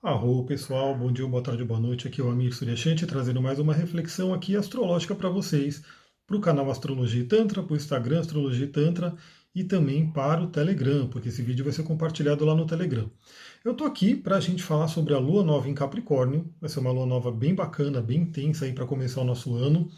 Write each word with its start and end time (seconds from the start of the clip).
Arro 0.00 0.46
pessoal, 0.46 0.96
bom 0.96 1.10
dia, 1.10 1.26
boa 1.26 1.42
tarde, 1.42 1.64
boa 1.64 1.80
noite. 1.80 2.06
Aqui 2.06 2.20
é 2.20 2.24
o 2.24 2.30
Amir 2.30 2.54
Suryashanti 2.54 3.04
trazendo 3.04 3.42
mais 3.42 3.58
uma 3.58 3.74
reflexão 3.74 4.32
aqui 4.32 4.56
astrológica 4.56 5.12
para 5.12 5.28
vocês, 5.28 5.82
para 6.24 6.36
o 6.36 6.40
canal 6.40 6.70
Astrologia 6.70 7.22
e 7.22 7.26
Tantra, 7.26 7.64
para 7.64 7.72
o 7.72 7.76
Instagram 7.76 8.20
Astrologia 8.20 8.64
e 8.64 8.68
Tantra 8.68 9.16
e 9.52 9.64
também 9.64 10.08
para 10.08 10.40
o 10.40 10.46
Telegram, 10.46 11.08
porque 11.08 11.30
esse 11.30 11.42
vídeo 11.42 11.64
vai 11.64 11.72
ser 11.72 11.82
compartilhado 11.82 12.44
lá 12.44 12.54
no 12.54 12.64
Telegram. 12.64 13.10
Eu 13.64 13.72
estou 13.72 13.88
aqui 13.88 14.14
para 14.14 14.36
a 14.36 14.40
gente 14.40 14.62
falar 14.62 14.86
sobre 14.86 15.14
a 15.14 15.18
lua 15.18 15.42
nova 15.42 15.68
em 15.68 15.74
Capricórnio, 15.74 16.48
vai 16.60 16.70
ser 16.70 16.78
uma 16.78 16.92
lua 16.92 17.04
nova 17.04 17.32
bem 17.32 17.52
bacana, 17.52 18.00
bem 18.00 18.20
intensa 18.20 18.66
aí 18.66 18.72
para 18.72 18.86
começar 18.86 19.20
o 19.22 19.24
nosso 19.24 19.56
ano. 19.56 19.90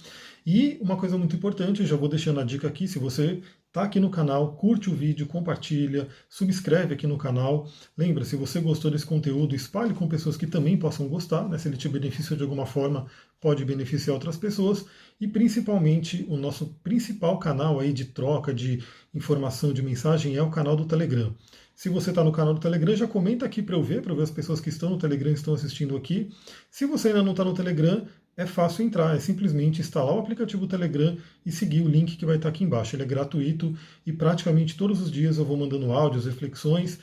E 0.47 0.79
uma 0.81 0.97
coisa 0.97 1.19
muito 1.19 1.37
importante, 1.37 1.85
já 1.85 1.95
vou 1.95 2.09
deixando 2.09 2.41
a 2.41 2.45
dica 2.45 2.67
aqui, 2.67 2.89
se 2.89 2.99
você 2.99 3.43
Tá 3.73 3.85
aqui 3.85 4.01
no 4.01 4.11
canal, 4.11 4.57
curte 4.57 4.91
o 4.91 4.95
vídeo, 4.95 5.29
compartilha, 5.29 6.09
subscreve 6.29 6.95
aqui 6.95 7.07
no 7.07 7.17
canal. 7.17 7.69
Lembra, 7.97 8.25
se 8.25 8.35
você 8.35 8.59
gostou 8.59 8.91
desse 8.91 9.07
conteúdo, 9.07 9.55
espalhe 9.55 9.95
com 9.95 10.09
pessoas 10.09 10.37
que 10.37 10.45
também 10.45 10.77
possam 10.77 11.07
gostar, 11.07 11.49
né? 11.49 11.57
Se 11.57 11.69
ele 11.69 11.77
te 11.77 11.89
beneficia 11.89 12.37
de 12.37 12.43
alguma 12.43 12.67
forma, 12.67 13.07
pode 13.41 13.65
beneficiar 13.65 14.15
outras 14.15 14.37
pessoas. 14.37 14.85
E 15.21 15.29
principalmente 15.29 16.27
o 16.29 16.37
nosso 16.37 16.75
principal 16.83 17.39
canal 17.39 17.79
aí 17.79 17.93
de 17.93 18.07
troca 18.07 18.53
de 18.53 18.83
informação, 19.15 19.73
de 19.73 19.83
mensagem 19.83 20.35
é 20.35 20.43
o 20.43 20.51
canal 20.51 20.75
do 20.75 20.85
Telegram. 20.85 21.33
Se 21.81 21.89
você 21.89 22.11
está 22.11 22.23
no 22.23 22.33
canal 22.33 22.53
do 22.53 22.61
Telegram, 22.61 22.95
já 22.95 23.07
comenta 23.07 23.47
aqui 23.47 23.63
para 23.63 23.77
eu 23.77 23.83
ver, 23.83 24.03
para 24.03 24.13
ver 24.13 24.23
as 24.23 24.31
pessoas 24.31 24.61
que 24.61 24.69
estão 24.69 24.91
no 24.91 24.99
Telegram 24.99 25.33
estão 25.33 25.55
assistindo 25.55 25.97
aqui. 25.97 26.29
Se 26.71 26.85
você 26.85 27.09
ainda 27.09 27.23
não 27.23 27.31
está 27.31 27.45
no 27.45 27.55
Telegram, 27.55 28.05
é 28.41 28.47
fácil 28.47 28.87
entrar, 28.87 29.15
é 29.15 29.21
simplesmente 29.21 29.83
instalar 29.83 30.15
o 30.15 30.19
aplicativo 30.19 30.67
Telegram 30.67 31.15
e 31.45 31.53
seguir 31.53 31.83
o 31.83 31.89
link 31.89 32.17
que 32.17 32.25
vai 32.25 32.37
estar 32.37 32.49
aqui 32.49 32.65
embaixo. 32.65 32.97
Ele 32.97 33.03
é 33.03 33.07
gratuito 33.07 33.77
e 34.07 34.15
praticamente 34.15 34.79
todos 34.79 34.99
os 34.99 35.11
dias 35.11 35.37
eu 35.37 35.45
vou 35.45 35.59
mandando 35.59 35.93
áudios, 35.93 36.25
reflexões, 36.25 36.99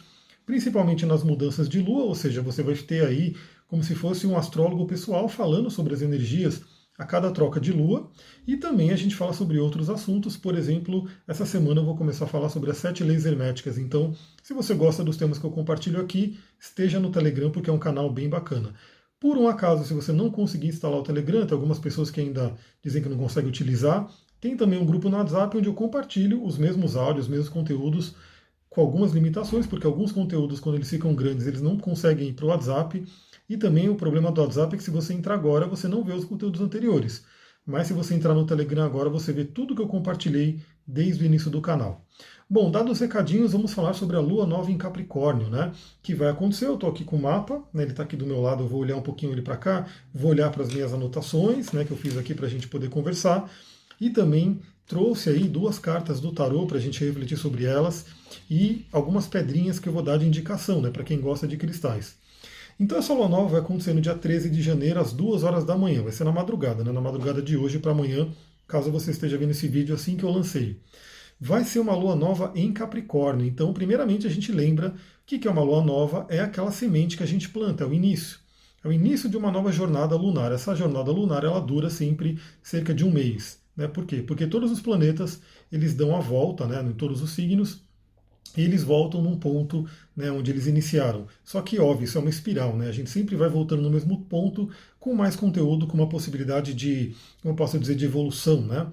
principalmente 0.47 1.05
nas 1.05 1.23
mudanças 1.23 1.69
de 1.69 1.79
lua, 1.79 2.05
ou 2.05 2.15
seja, 2.15 2.41
você 2.41 2.63
vai 2.63 2.73
ter 2.73 3.05
aí 3.05 3.35
como 3.67 3.83
se 3.83 3.93
fosse 3.93 4.25
um 4.25 4.35
astrólogo 4.35 4.87
pessoal 4.87 5.29
falando 5.29 5.69
sobre 5.69 5.93
as 5.93 6.01
energias 6.01 6.63
a 6.97 7.05
cada 7.05 7.29
troca 7.29 7.59
de 7.59 7.71
lua. 7.71 8.09
E 8.47 8.57
também 8.57 8.89
a 8.89 8.95
gente 8.95 9.15
fala 9.15 9.31
sobre 9.31 9.59
outros 9.59 9.91
assuntos. 9.91 10.35
Por 10.35 10.55
exemplo, 10.55 11.07
essa 11.27 11.45
semana 11.45 11.81
eu 11.81 11.85
vou 11.85 11.95
começar 11.95 12.25
a 12.25 12.27
falar 12.27 12.49
sobre 12.49 12.71
as 12.71 12.77
sete 12.77 13.03
leis 13.03 13.27
herméticas. 13.27 13.77
Então, 13.77 14.15
se 14.41 14.55
você 14.55 14.73
gosta 14.73 15.03
dos 15.03 15.17
temas 15.17 15.37
que 15.37 15.45
eu 15.45 15.51
compartilho 15.51 16.01
aqui, 16.01 16.39
esteja 16.59 16.99
no 16.99 17.11
Telegram, 17.11 17.51
porque 17.51 17.69
é 17.69 17.73
um 17.73 17.77
canal 17.77 18.11
bem 18.11 18.27
bacana. 18.27 18.73
Por 19.19 19.37
um 19.37 19.47
acaso, 19.47 19.83
se 19.83 19.93
você 19.93 20.11
não 20.11 20.29
conseguir 20.29 20.67
instalar 20.67 20.99
o 20.99 21.03
Telegram, 21.03 21.45
tem 21.45 21.55
algumas 21.55 21.79
pessoas 21.79 22.11
que 22.11 22.21
ainda 22.21 22.55
dizem 22.83 23.01
que 23.01 23.09
não 23.09 23.17
conseguem 23.17 23.49
utilizar, 23.49 24.07
tem 24.39 24.55
também 24.55 24.79
um 24.79 24.85
grupo 24.85 25.09
no 25.09 25.17
WhatsApp 25.17 25.57
onde 25.57 25.67
eu 25.67 25.73
compartilho 25.73 26.43
os 26.45 26.57
mesmos 26.57 26.95
áudios, 26.95 27.25
os 27.25 27.31
mesmos 27.31 27.49
conteúdos, 27.49 28.13
com 28.69 28.81
algumas 28.81 29.11
limitações, 29.13 29.65
porque 29.65 29.87
alguns 29.87 30.11
conteúdos, 30.11 30.59
quando 30.59 30.75
eles 30.75 30.89
ficam 30.89 31.15
grandes, 31.15 31.47
eles 31.47 31.61
não 31.61 31.77
conseguem 31.79 32.29
ir 32.29 32.33
para 32.33 32.45
o 32.45 32.49
WhatsApp. 32.49 33.03
E 33.49 33.57
também 33.57 33.89
o 33.89 33.95
problema 33.95 34.31
do 34.31 34.41
WhatsApp 34.41 34.75
é 34.75 34.77
que 34.77 34.83
se 34.83 34.91
você 34.91 35.13
entrar 35.13 35.33
agora, 35.33 35.67
você 35.67 35.87
não 35.87 36.03
vê 36.03 36.13
os 36.13 36.25
conteúdos 36.25 36.61
anteriores. 36.61 37.25
Mas 37.67 37.87
se 37.87 37.93
você 37.93 38.13
entrar 38.13 38.33
no 38.33 38.45
Telegram 38.45 38.83
agora, 38.83 39.09
você 39.09 39.33
vê 39.33 39.43
tudo 39.43 39.75
que 39.75 39.81
eu 39.81 39.87
compartilhei 39.87 40.61
desde 40.87 41.21
o 41.21 41.25
início 41.25 41.51
do 41.51 41.59
canal. 41.59 42.05
Bom, 42.49 42.71
dados 42.71 42.93
os 42.93 42.99
recadinhos, 43.01 43.51
vamos 43.51 43.73
falar 43.73 43.91
sobre 43.91 44.15
a 44.15 44.21
Lua 44.21 44.47
Nova 44.47 44.71
em 44.71 44.77
Capricórnio, 44.77 45.49
né? 45.49 45.73
Que 46.01 46.15
vai 46.15 46.29
acontecer. 46.29 46.65
Eu 46.65 46.75
estou 46.75 46.89
aqui 46.89 47.03
com 47.03 47.17
o 47.17 47.21
mapa, 47.21 47.61
né? 47.73 47.83
ele 47.83 47.91
está 47.91 48.03
aqui 48.03 48.15
do 48.15 48.25
meu 48.25 48.39
lado, 48.39 48.63
eu 48.63 48.67
vou 48.69 48.79
olhar 48.79 48.95
um 48.95 49.01
pouquinho 49.01 49.33
ele 49.33 49.41
para 49.41 49.57
cá, 49.57 49.85
vou 50.13 50.31
olhar 50.31 50.49
para 50.49 50.63
as 50.63 50.71
minhas 50.71 50.93
anotações, 50.93 51.73
né? 51.73 51.83
Que 51.83 51.91
eu 51.91 51.97
fiz 51.97 52.17
aqui 52.17 52.33
para 52.33 52.45
a 52.45 52.49
gente 52.49 52.69
poder 52.69 52.89
conversar. 52.89 53.51
E 53.99 54.09
também 54.09 54.61
trouxe 54.85 55.29
aí 55.29 55.43
duas 55.43 55.77
cartas 55.77 56.21
do 56.21 56.31
tarô 56.31 56.65
para 56.65 56.77
a 56.77 56.79
gente 56.79 57.03
refletir 57.03 57.37
sobre 57.37 57.65
elas 57.65 58.05
e 58.49 58.85
algumas 58.93 59.27
pedrinhas 59.27 59.77
que 59.77 59.89
eu 59.89 59.93
vou 59.93 60.01
dar 60.01 60.17
de 60.17 60.25
indicação, 60.25 60.81
né? 60.81 60.89
Para 60.89 61.03
quem 61.03 61.19
gosta 61.19 61.45
de 61.45 61.57
cristais. 61.57 62.15
Então 62.79 62.97
essa 62.97 63.13
lua 63.13 63.27
nova 63.27 63.49
vai 63.49 63.59
acontecer 63.61 63.93
no 63.93 64.01
dia 64.01 64.15
13 64.15 64.49
de 64.49 64.61
janeiro, 64.61 64.99
às 64.99 65.13
2 65.13 65.43
horas 65.43 65.65
da 65.65 65.77
manhã. 65.77 66.03
Vai 66.03 66.11
ser 66.11 66.23
na 66.23 66.31
madrugada, 66.31 66.83
né? 66.83 66.91
Na 66.91 67.01
madrugada 67.01 67.41
de 67.41 67.57
hoje 67.57 67.79
para 67.79 67.91
amanhã, 67.91 68.29
caso 68.67 68.91
você 68.91 69.11
esteja 69.11 69.37
vendo 69.37 69.51
esse 69.51 69.67
vídeo 69.67 69.95
assim 69.95 70.15
que 70.15 70.23
eu 70.23 70.31
lancei 70.31 70.79
vai 71.39 71.63
ser 71.63 71.79
uma 71.79 71.95
lua 71.95 72.15
nova 72.15 72.51
em 72.55 72.73
Capricórnio. 72.73 73.45
Então, 73.45 73.73
primeiramente, 73.73 74.25
a 74.27 74.29
gente 74.29 74.51
lembra 74.51 74.95
que 75.25 75.37
que 75.37 75.47
é 75.47 75.51
uma 75.51 75.61
lua 75.61 75.83
nova 75.83 76.25
é 76.29 76.39
aquela 76.39 76.71
semente 76.71 77.17
que 77.17 77.23
a 77.23 77.27
gente 77.27 77.49
planta, 77.49 77.83
é 77.83 77.87
o 77.87 77.93
início. 77.93 78.39
É 78.83 78.87
o 78.87 78.93
início 78.93 79.29
de 79.29 79.37
uma 79.37 79.51
nova 79.51 79.71
jornada 79.71 80.15
lunar. 80.15 80.51
Essa 80.51 80.75
jornada 80.75 81.11
lunar 81.11 81.43
ela 81.43 81.59
dura 81.59 81.89
sempre 81.89 82.39
cerca 82.61 82.93
de 82.93 83.03
um 83.03 83.11
mês. 83.11 83.59
Né? 83.75 83.87
Por 83.87 84.05
quê? 84.05 84.23
Porque 84.25 84.47
todos 84.47 84.71
os 84.71 84.81
planetas 84.81 85.41
eles 85.71 85.93
dão 85.93 86.15
a 86.15 86.19
volta 86.19 86.65
né, 86.65 86.81
em 86.81 86.93
todos 86.93 87.21
os 87.21 87.31
signos 87.31 87.81
e 88.55 88.61
eles 88.61 88.83
voltam 88.83 89.21
num 89.21 89.37
ponto 89.37 89.87
né, 90.15 90.31
onde 90.31 90.51
eles 90.51 90.67
iniciaram. 90.67 91.27
Só 91.43 91.61
que, 91.61 91.79
óbvio, 91.79 92.05
isso 92.05 92.17
é 92.17 92.21
uma 92.21 92.29
espiral, 92.29 92.75
né? 92.75 92.87
A 92.87 92.91
gente 92.91 93.09
sempre 93.09 93.35
vai 93.35 93.49
voltando 93.49 93.81
no 93.81 93.89
mesmo 93.89 94.21
ponto 94.21 94.69
com 94.99 95.13
mais 95.13 95.35
conteúdo, 95.35 95.87
com 95.87 95.97
uma 95.97 96.09
possibilidade 96.09 96.73
de, 96.73 97.15
como 97.41 97.53
eu 97.53 97.55
posso 97.55 97.79
dizer, 97.79 97.95
de 97.95 98.05
evolução, 98.05 98.61
né? 98.61 98.87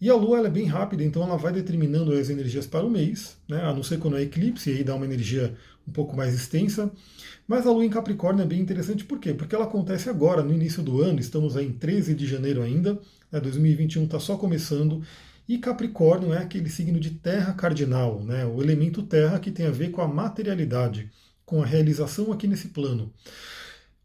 E 0.00 0.10
a 0.10 0.14
Lua 0.14 0.46
é 0.46 0.50
bem 0.50 0.66
rápida, 0.66 1.02
então 1.02 1.22
ela 1.22 1.36
vai 1.36 1.52
determinando 1.52 2.12
as 2.12 2.28
energias 2.28 2.66
para 2.66 2.84
o 2.84 2.90
mês, 2.90 3.38
né? 3.48 3.62
a 3.62 3.72
não 3.72 3.82
ser 3.82 3.98
quando 3.98 4.16
é 4.18 4.22
eclipse, 4.22 4.70
aí 4.70 4.84
dá 4.84 4.94
uma 4.94 5.06
energia 5.06 5.54
um 5.86 5.92
pouco 5.92 6.16
mais 6.16 6.34
extensa. 6.34 6.90
Mas 7.46 7.66
a 7.66 7.70
Lua 7.70 7.84
em 7.84 7.90
Capricórnio 7.90 8.42
é 8.42 8.46
bem 8.46 8.60
interessante, 8.60 9.04
por 9.04 9.18
quê? 9.18 9.32
Porque 9.32 9.54
ela 9.54 9.64
acontece 9.64 10.10
agora, 10.10 10.42
no 10.42 10.52
início 10.52 10.82
do 10.82 11.00
ano, 11.00 11.20
estamos 11.20 11.56
aí 11.56 11.66
em 11.66 11.72
13 11.72 12.14
de 12.14 12.26
janeiro 12.26 12.62
ainda, 12.62 12.98
né? 13.30 13.40
2021 13.40 14.04
está 14.04 14.18
só 14.18 14.36
começando, 14.36 15.02
e 15.48 15.58
Capricórnio 15.58 16.32
é 16.32 16.38
aquele 16.38 16.70
signo 16.70 16.98
de 16.98 17.10
terra 17.10 17.52
cardinal, 17.52 18.22
né? 18.22 18.46
o 18.46 18.62
elemento 18.62 19.02
terra 19.02 19.38
que 19.38 19.50
tem 19.50 19.66
a 19.66 19.70
ver 19.70 19.90
com 19.90 20.00
a 20.00 20.08
materialidade, 20.08 21.10
com 21.44 21.62
a 21.62 21.66
realização 21.66 22.32
aqui 22.32 22.46
nesse 22.46 22.68
plano. 22.68 23.12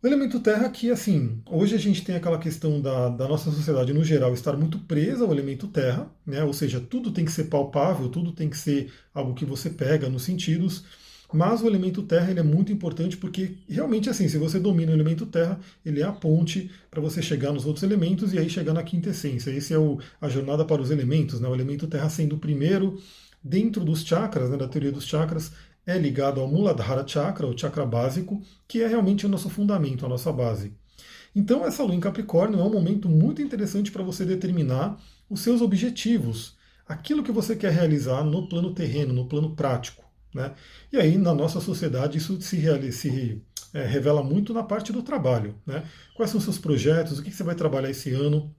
O 0.01 0.07
elemento 0.07 0.39
terra 0.39 0.69
que, 0.69 0.89
assim, 0.89 1.41
hoje 1.45 1.75
a 1.75 1.77
gente 1.77 2.05
tem 2.05 2.15
aquela 2.15 2.37
questão 2.37 2.79
da, 2.79 3.09
da 3.09 3.27
nossa 3.27 3.51
sociedade 3.51 3.93
no 3.93 4.03
geral 4.03 4.33
estar 4.33 4.55
muito 4.55 4.79
presa 4.79 5.25
ao 5.25 5.31
elemento 5.31 5.67
terra, 5.67 6.09
né? 6.25 6.41
ou 6.43 6.53
seja, 6.53 6.79
tudo 6.79 7.11
tem 7.11 7.25
que 7.25 7.31
ser 7.31 7.45
palpável, 7.45 8.07
tudo 8.07 8.31
tem 8.31 8.49
que 8.49 8.57
ser 8.57 8.91
algo 9.13 9.33
que 9.33 9.43
você 9.43 9.69
pega 9.69 10.07
nos 10.09 10.23
sentidos, 10.23 10.85
mas 11.31 11.61
o 11.61 11.67
elemento 11.67 12.03
terra 12.03 12.31
ele 12.31 12.39
é 12.39 12.43
muito 12.43 12.71
importante 12.71 13.17
porque 13.17 13.57
realmente 13.67 14.09
assim, 14.09 14.27
se 14.27 14.37
você 14.37 14.59
domina 14.59 14.91
o 14.91 14.95
elemento 14.95 15.25
terra, 15.25 15.59
ele 15.85 16.01
é 16.01 16.05
a 16.05 16.11
ponte 16.11 16.71
para 16.89 17.01
você 17.01 17.21
chegar 17.21 17.51
nos 17.51 17.65
outros 17.65 17.83
elementos 17.83 18.33
e 18.33 18.39
aí 18.39 18.49
chegar 18.49 18.73
na 18.73 18.83
quinta 18.83 19.09
essência. 19.09 19.51
Esse 19.51 19.73
é 19.73 19.77
o, 19.77 19.99
a 20.19 20.27
jornada 20.27 20.65
para 20.65 20.81
os 20.81 20.91
elementos, 20.91 21.39
né? 21.39 21.47
o 21.47 21.53
elemento 21.53 21.87
terra 21.87 22.09
sendo 22.09 22.35
o 22.35 22.39
primeiro 22.39 22.99
dentro 23.43 23.83
dos 23.83 24.03
chakras, 24.03 24.49
né, 24.49 24.57
da 24.57 24.67
teoria 24.67 24.91
dos 24.91 25.05
chakras, 25.05 25.51
é 25.85 25.97
ligado 25.97 26.39
ao 26.39 26.47
Muladhara 26.47 27.07
Chakra, 27.07 27.47
o 27.47 27.57
chakra 27.57 27.85
básico, 27.85 28.41
que 28.67 28.81
é 28.81 28.87
realmente 28.87 29.25
o 29.25 29.29
nosso 29.29 29.49
fundamento, 29.49 30.05
a 30.05 30.09
nossa 30.09 30.31
base. 30.31 30.73
Então, 31.35 31.65
essa 31.65 31.83
lua 31.83 31.95
em 31.95 31.99
Capricórnio 31.99 32.59
é 32.59 32.63
um 32.63 32.71
momento 32.71 33.07
muito 33.07 33.41
interessante 33.41 33.91
para 33.91 34.03
você 34.03 34.25
determinar 34.25 34.99
os 35.29 35.41
seus 35.41 35.61
objetivos, 35.61 36.57
aquilo 36.87 37.23
que 37.23 37.31
você 37.31 37.55
quer 37.55 37.71
realizar 37.71 38.23
no 38.23 38.49
plano 38.49 38.73
terreno, 38.73 39.13
no 39.13 39.27
plano 39.27 39.55
prático. 39.55 40.03
Né? 40.33 40.53
E 40.91 40.97
aí, 40.97 41.17
na 41.17 41.33
nossa 41.33 41.59
sociedade, 41.59 42.17
isso 42.17 42.39
se, 42.41 42.91
se 42.91 43.41
é, 43.73 43.85
revela 43.85 44.23
muito 44.23 44.53
na 44.53 44.63
parte 44.63 44.91
do 44.91 45.01
trabalho. 45.01 45.55
Né? 45.65 45.83
Quais 46.15 46.31
são 46.31 46.37
os 46.37 46.43
seus 46.43 46.57
projetos, 46.57 47.19
o 47.19 47.23
que 47.23 47.31
você 47.31 47.43
vai 47.43 47.55
trabalhar 47.55 47.89
esse 47.89 48.11
ano, 48.11 48.53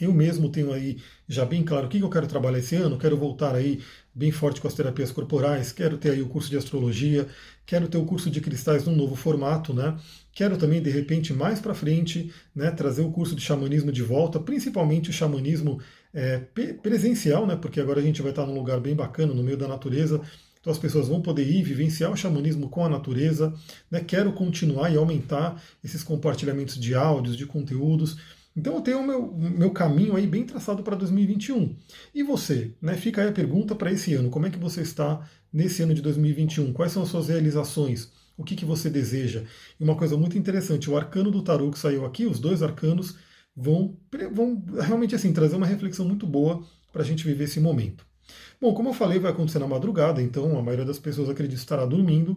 eu 0.00 0.12
mesmo 0.12 0.48
tenho 0.48 0.72
aí 0.72 0.98
já 1.28 1.44
bem 1.44 1.62
claro 1.62 1.86
o 1.86 1.88
que 1.88 2.00
eu 2.00 2.10
quero 2.10 2.26
trabalhar 2.26 2.58
esse 2.58 2.74
ano, 2.76 2.98
quero 2.98 3.16
voltar 3.16 3.54
aí 3.54 3.80
bem 4.14 4.30
forte 4.30 4.60
com 4.60 4.68
as 4.68 4.74
terapias 4.74 5.10
corporais, 5.10 5.72
quero 5.72 5.96
ter 5.96 6.10
aí 6.10 6.22
o 6.22 6.28
curso 6.28 6.50
de 6.50 6.56
astrologia, 6.56 7.26
quero 7.64 7.88
ter 7.88 7.98
o 7.98 8.04
curso 8.04 8.30
de 8.30 8.40
cristais 8.40 8.84
num 8.84 8.96
novo 8.96 9.14
formato, 9.14 9.72
né? 9.72 9.96
Quero 10.32 10.56
também, 10.56 10.82
de 10.82 10.90
repente, 10.90 11.32
mais 11.32 11.60
para 11.60 11.74
frente, 11.74 12.32
né, 12.54 12.70
trazer 12.70 13.02
o 13.02 13.10
curso 13.10 13.34
de 13.34 13.42
xamanismo 13.42 13.92
de 13.92 14.02
volta, 14.02 14.40
principalmente 14.40 15.10
o 15.10 15.12
xamanismo 15.12 15.78
é, 16.12 16.38
presencial, 16.82 17.46
né? 17.46 17.54
Porque 17.54 17.80
agora 17.80 18.00
a 18.00 18.02
gente 18.02 18.22
vai 18.22 18.32
estar 18.32 18.46
num 18.46 18.54
lugar 18.54 18.80
bem 18.80 18.94
bacana, 18.94 19.32
no 19.32 19.42
meio 19.42 19.56
da 19.56 19.68
natureza, 19.68 20.20
então 20.62 20.72
as 20.72 20.78
pessoas 20.78 21.08
vão 21.08 21.20
poder 21.20 21.44
ir 21.44 21.64
vivenciar 21.64 22.12
o 22.12 22.16
xamanismo 22.16 22.68
com 22.68 22.84
a 22.84 22.88
natureza. 22.88 23.52
Né? 23.90 24.00
Quero 24.00 24.32
continuar 24.32 24.90
e 24.90 24.96
aumentar 24.96 25.60
esses 25.82 26.04
compartilhamentos 26.04 26.78
de 26.78 26.94
áudios, 26.94 27.36
de 27.36 27.44
conteúdos. 27.44 28.16
Então 28.56 28.76
eu 28.76 28.80
tenho 28.80 29.00
o 29.00 29.06
meu, 29.06 29.34
meu 29.36 29.70
caminho 29.72 30.14
aí 30.14 30.24
bem 30.24 30.44
traçado 30.44 30.84
para 30.84 30.94
2021. 30.94 31.74
E 32.14 32.22
você? 32.22 32.72
Né? 32.80 32.94
Fica 32.94 33.22
aí 33.22 33.28
a 33.28 33.32
pergunta 33.32 33.74
para 33.74 33.90
esse 33.90 34.14
ano. 34.14 34.30
Como 34.30 34.46
é 34.46 34.50
que 34.50 34.58
você 34.58 34.82
está 34.82 35.28
nesse 35.52 35.82
ano 35.82 35.94
de 35.94 36.00
2021? 36.00 36.72
Quais 36.72 36.92
são 36.92 37.02
as 37.02 37.08
suas 37.08 37.26
realizações? 37.26 38.12
O 38.36 38.44
que, 38.44 38.54
que 38.54 38.64
você 38.64 38.88
deseja? 38.88 39.42
E 39.80 39.82
uma 39.82 39.96
coisa 39.96 40.16
muito 40.16 40.38
interessante, 40.38 40.88
o 40.88 40.96
arcano 40.96 41.30
do 41.30 41.42
tarô 41.42 41.72
que 41.72 41.78
saiu 41.78 42.06
aqui, 42.06 42.24
os 42.24 42.38
dois 42.38 42.62
arcanos, 42.62 43.16
vão, 43.54 43.96
vão 44.32 44.64
realmente 44.80 45.14
assim 45.14 45.32
trazer 45.32 45.56
uma 45.56 45.66
reflexão 45.66 46.06
muito 46.06 46.26
boa 46.26 46.64
para 46.92 47.02
a 47.02 47.04
gente 47.04 47.24
viver 47.24 47.44
esse 47.44 47.58
momento. 47.58 48.06
Bom, 48.60 48.74
como 48.74 48.90
eu 48.90 48.94
falei, 48.94 49.18
vai 49.18 49.32
acontecer 49.32 49.58
na 49.58 49.66
madrugada, 49.66 50.22
então 50.22 50.58
a 50.58 50.62
maioria 50.62 50.84
das 50.84 50.98
pessoas 50.98 51.28
acredita 51.28 51.60
estará 51.60 51.84
dormindo. 51.84 52.36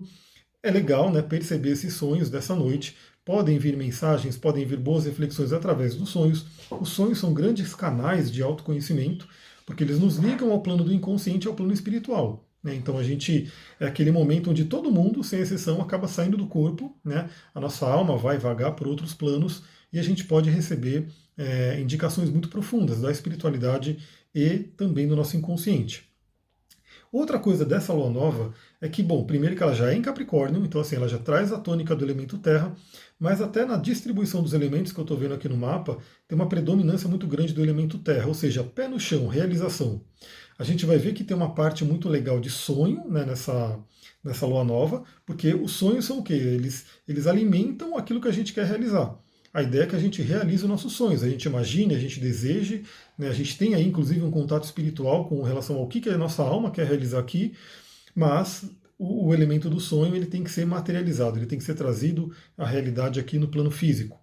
É 0.63 0.71
legal 0.71 1.11
né, 1.11 1.21
perceber 1.21 1.71
esses 1.71 1.93
sonhos 1.93 2.29
dessa 2.29 2.55
noite, 2.55 2.95
Podem 3.25 3.57
vir 3.57 3.75
mensagens, 3.75 4.37
podem 4.37 4.63
vir 4.67 4.77
boas 4.77 5.05
reflexões 5.05 5.51
através 5.51 5.95
dos 5.95 6.09
sonhos. 6.09 6.45
Os 6.69 6.89
sonhos 6.89 7.17
são 7.17 7.33
grandes 7.33 7.73
canais 7.73 8.31
de 8.31 8.43
autoconhecimento, 8.43 9.27
porque 9.65 9.83
eles 9.83 9.99
nos 9.99 10.17
ligam 10.17 10.51
ao 10.51 10.61
plano 10.61 10.83
do 10.83 10.93
inconsciente 10.93 11.47
e 11.47 11.49
ao 11.49 11.55
plano 11.55 11.73
espiritual. 11.73 12.47
Né? 12.63 12.75
Então 12.75 12.99
a 12.99 13.03
gente 13.03 13.51
é 13.79 13.87
aquele 13.87 14.11
momento 14.11 14.51
onde 14.51 14.65
todo 14.65 14.91
mundo, 14.91 15.23
sem 15.23 15.39
exceção, 15.39 15.81
acaba 15.81 16.07
saindo 16.07 16.37
do 16.37 16.45
corpo, 16.45 16.95
né? 17.03 17.27
a 17.55 17.59
nossa 17.59 17.87
alma 17.87 18.15
vai 18.15 18.37
vagar 18.37 18.73
por 18.73 18.87
outros 18.87 19.15
planos 19.15 19.63
e 19.91 19.97
a 19.97 20.03
gente 20.03 20.23
pode 20.25 20.51
receber 20.51 21.07
é, 21.35 21.79
indicações 21.81 22.29
muito 22.29 22.47
profundas 22.47 23.01
da 23.01 23.11
espiritualidade 23.11 23.97
e 24.35 24.59
também 24.59 25.07
do 25.07 25.15
nosso 25.15 25.37
inconsciente. 25.37 26.13
Outra 27.11 27.39
coisa 27.39 27.63
dessa 27.63 27.93
lua 27.93 28.09
nova 28.09 28.53
é 28.81 28.89
que, 28.89 29.01
bom, 29.01 29.23
primeiro 29.25 29.55
que 29.55 29.63
ela 29.63 29.73
já 29.73 29.89
é 29.89 29.95
em 29.95 30.01
Capricórnio, 30.01 30.65
então 30.65 30.81
assim, 30.81 30.97
ela 30.97 31.07
já 31.07 31.17
traz 31.17 31.53
a 31.53 31.57
tônica 31.57 31.95
do 31.95 32.03
elemento 32.03 32.37
terra, 32.37 32.75
mas 33.17 33.41
até 33.41 33.63
na 33.63 33.77
distribuição 33.77 34.43
dos 34.43 34.53
elementos 34.53 34.91
que 34.91 34.99
eu 34.99 35.03
estou 35.03 35.15
vendo 35.15 35.33
aqui 35.33 35.47
no 35.47 35.55
mapa, 35.55 35.97
tem 36.27 36.35
uma 36.35 36.49
predominância 36.49 37.07
muito 37.07 37.25
grande 37.25 37.53
do 37.53 37.63
elemento 37.63 37.97
terra, 37.99 38.27
ou 38.27 38.33
seja, 38.33 38.65
pé 38.65 38.89
no 38.89 38.99
chão, 38.99 39.27
realização. 39.27 40.01
A 40.59 40.63
gente 40.65 40.85
vai 40.85 40.97
ver 40.97 41.13
que 41.13 41.23
tem 41.23 41.37
uma 41.37 41.55
parte 41.55 41.85
muito 41.85 42.09
legal 42.09 42.37
de 42.39 42.49
sonho 42.49 43.07
né, 43.07 43.23
nessa, 43.23 43.79
nessa 44.21 44.45
lua 44.45 44.65
nova, 44.65 45.03
porque 45.25 45.53
os 45.53 45.71
sonhos 45.71 46.03
são 46.03 46.19
o 46.19 46.23
quê? 46.23 46.33
Eles, 46.33 46.85
eles 47.07 47.27
alimentam 47.27 47.97
aquilo 47.97 48.19
que 48.19 48.27
a 48.27 48.33
gente 48.33 48.51
quer 48.53 48.65
realizar. 48.65 49.17
A 49.55 49.63
ideia 49.63 49.83
é 49.83 49.87
que 49.87 49.95
a 49.95 49.99
gente 49.99 50.21
realize 50.21 50.63
os 50.63 50.69
nossos 50.69 50.91
sonhos, 50.91 51.23
a 51.23 51.29
gente 51.29 51.45
imagine, 51.45 51.95
a 51.95 51.97
gente 51.97 52.19
deseje, 52.19 52.83
né, 53.17 53.29
a 53.29 53.33
gente 53.33 53.73
aí 53.73 53.87
inclusive 53.87 54.21
um 54.21 54.29
contato 54.29 54.65
espiritual 54.65 55.29
com 55.29 55.41
relação 55.43 55.77
ao 55.77 55.87
que, 55.87 56.01
que 56.01 56.09
a 56.09 56.17
nossa 56.17 56.43
alma 56.43 56.69
quer 56.69 56.85
realizar 56.85 57.19
aqui, 57.19 57.53
mas 58.13 58.69
o, 58.99 59.27
o 59.27 59.33
elemento 59.33 59.69
do 59.69 59.79
sonho 59.79 60.13
ele 60.13 60.25
tem 60.25 60.43
que 60.43 60.51
ser 60.51 60.65
materializado, 60.65 61.39
ele 61.39 61.45
tem 61.45 61.57
que 61.57 61.63
ser 61.63 61.73
trazido 61.73 62.35
à 62.57 62.65
realidade 62.65 63.17
aqui 63.17 63.39
no 63.39 63.47
plano 63.47 63.71
físico. 63.71 64.19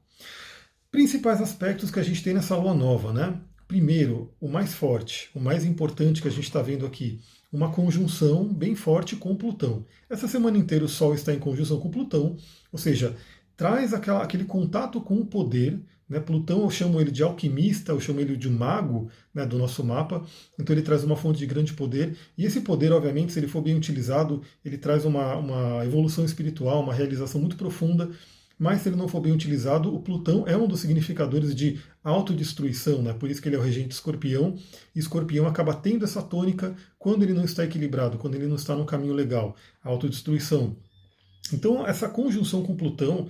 Principais 0.91 1.41
aspectos 1.41 1.91
que 1.91 1.99
a 1.99 2.03
gente 2.03 2.23
tem 2.23 2.35
nessa 2.35 2.55
lua 2.55 2.75
nova, 2.75 3.11
né? 3.11 3.41
Primeiro, 3.67 4.35
o 4.39 4.49
mais 4.49 4.75
forte, 4.75 5.31
o 5.35 5.41
mais 5.41 5.65
importante 5.65 6.21
que 6.21 6.29
a 6.29 6.31
gente 6.31 6.45
está 6.45 6.61
vendo 6.61 6.85
aqui, 6.85 7.21
uma 7.51 7.73
conjunção 7.73 8.53
bem 8.53 8.75
forte 8.75 9.17
com 9.17 9.35
Plutão. 9.35 9.87
Essa 10.11 10.29
semana 10.29 10.59
inteira 10.59 10.85
o 10.85 10.89
Sol 10.89 11.15
está 11.15 11.33
em 11.33 11.39
conjunção 11.39 11.81
com 11.81 11.91
Plutão, 11.91 12.37
ou 12.71 12.79
seja, 12.79 13.17
traz 13.57 13.93
aquela, 13.93 14.23
aquele 14.23 14.45
contato 14.45 15.01
com 15.01 15.17
o 15.17 15.27
poder. 15.27 15.81
Né? 16.09 16.21
Plutão 16.21 16.63
eu 16.63 16.71
chamo 16.71 17.01
ele 17.01 17.11
de 17.11 17.23
alquimista, 17.23 17.93
eu 17.93 18.01
chamo 18.01 18.21
ele 18.21 18.37
de 18.37 18.51
mago 18.51 19.09
né, 19.35 19.47
do 19.47 19.59
nosso 19.59 19.85
mapa. 19.85 20.25
Então 20.59 20.75
ele 20.75 20.83
traz 20.83 21.05
uma 21.05 21.17
fonte 21.17 21.39
de 21.39 21.47
grande 21.47 21.73
poder. 21.73 22.17
E 22.37 22.45
esse 22.45 22.61
poder, 22.61 22.93
obviamente, 22.93 23.33
se 23.33 23.39
ele 23.39 23.49
for 23.49 23.63
bem 23.63 23.77
utilizado, 23.77 24.43
ele 24.65 24.77
traz 24.77 25.05
uma, 25.05 25.37
uma 25.37 25.85
evolução 25.85 26.25
espiritual, 26.25 26.83
uma 26.83 26.95
realização 26.95 27.41
muito 27.41 27.57
profunda. 27.57 28.11
Mas 28.59 28.83
se 28.83 28.89
ele 28.89 28.97
não 28.97 29.09
for 29.09 29.21
bem 29.21 29.33
utilizado, 29.33 29.93
o 29.93 30.01
Plutão 30.01 30.45
é 30.47 30.57
um 30.57 30.69
dos 30.69 30.79
significadores 30.79 31.53
de 31.53 31.81
autodestruição, 32.05 33.03
né? 33.03 33.13
por 33.13 33.29
isso 33.29 33.43
que 33.43 33.49
ele 33.49 33.57
é 33.57 33.59
o 33.59 33.63
regente 33.63 33.93
escorpião, 33.93 34.57
e 34.95 35.01
escorpião 35.01 35.49
acaba 35.49 35.75
tendo 35.75 36.05
essa 36.05 36.23
tônica 36.23 36.77
quando 36.97 37.25
ele 37.25 37.33
não 37.33 37.45
está 37.45 37.65
equilibrado, 37.65 38.19
quando 38.19 38.37
ele 38.37 38.47
não 38.47 38.55
está 38.55 38.77
no 38.77 38.85
caminho 38.85 39.15
legal, 39.15 39.57
a 39.83 39.89
autodestruição. 39.89 40.77
Então, 41.53 41.87
essa 41.87 42.09
conjunção 42.09 42.63
com 42.63 42.77
Plutão 42.77 43.29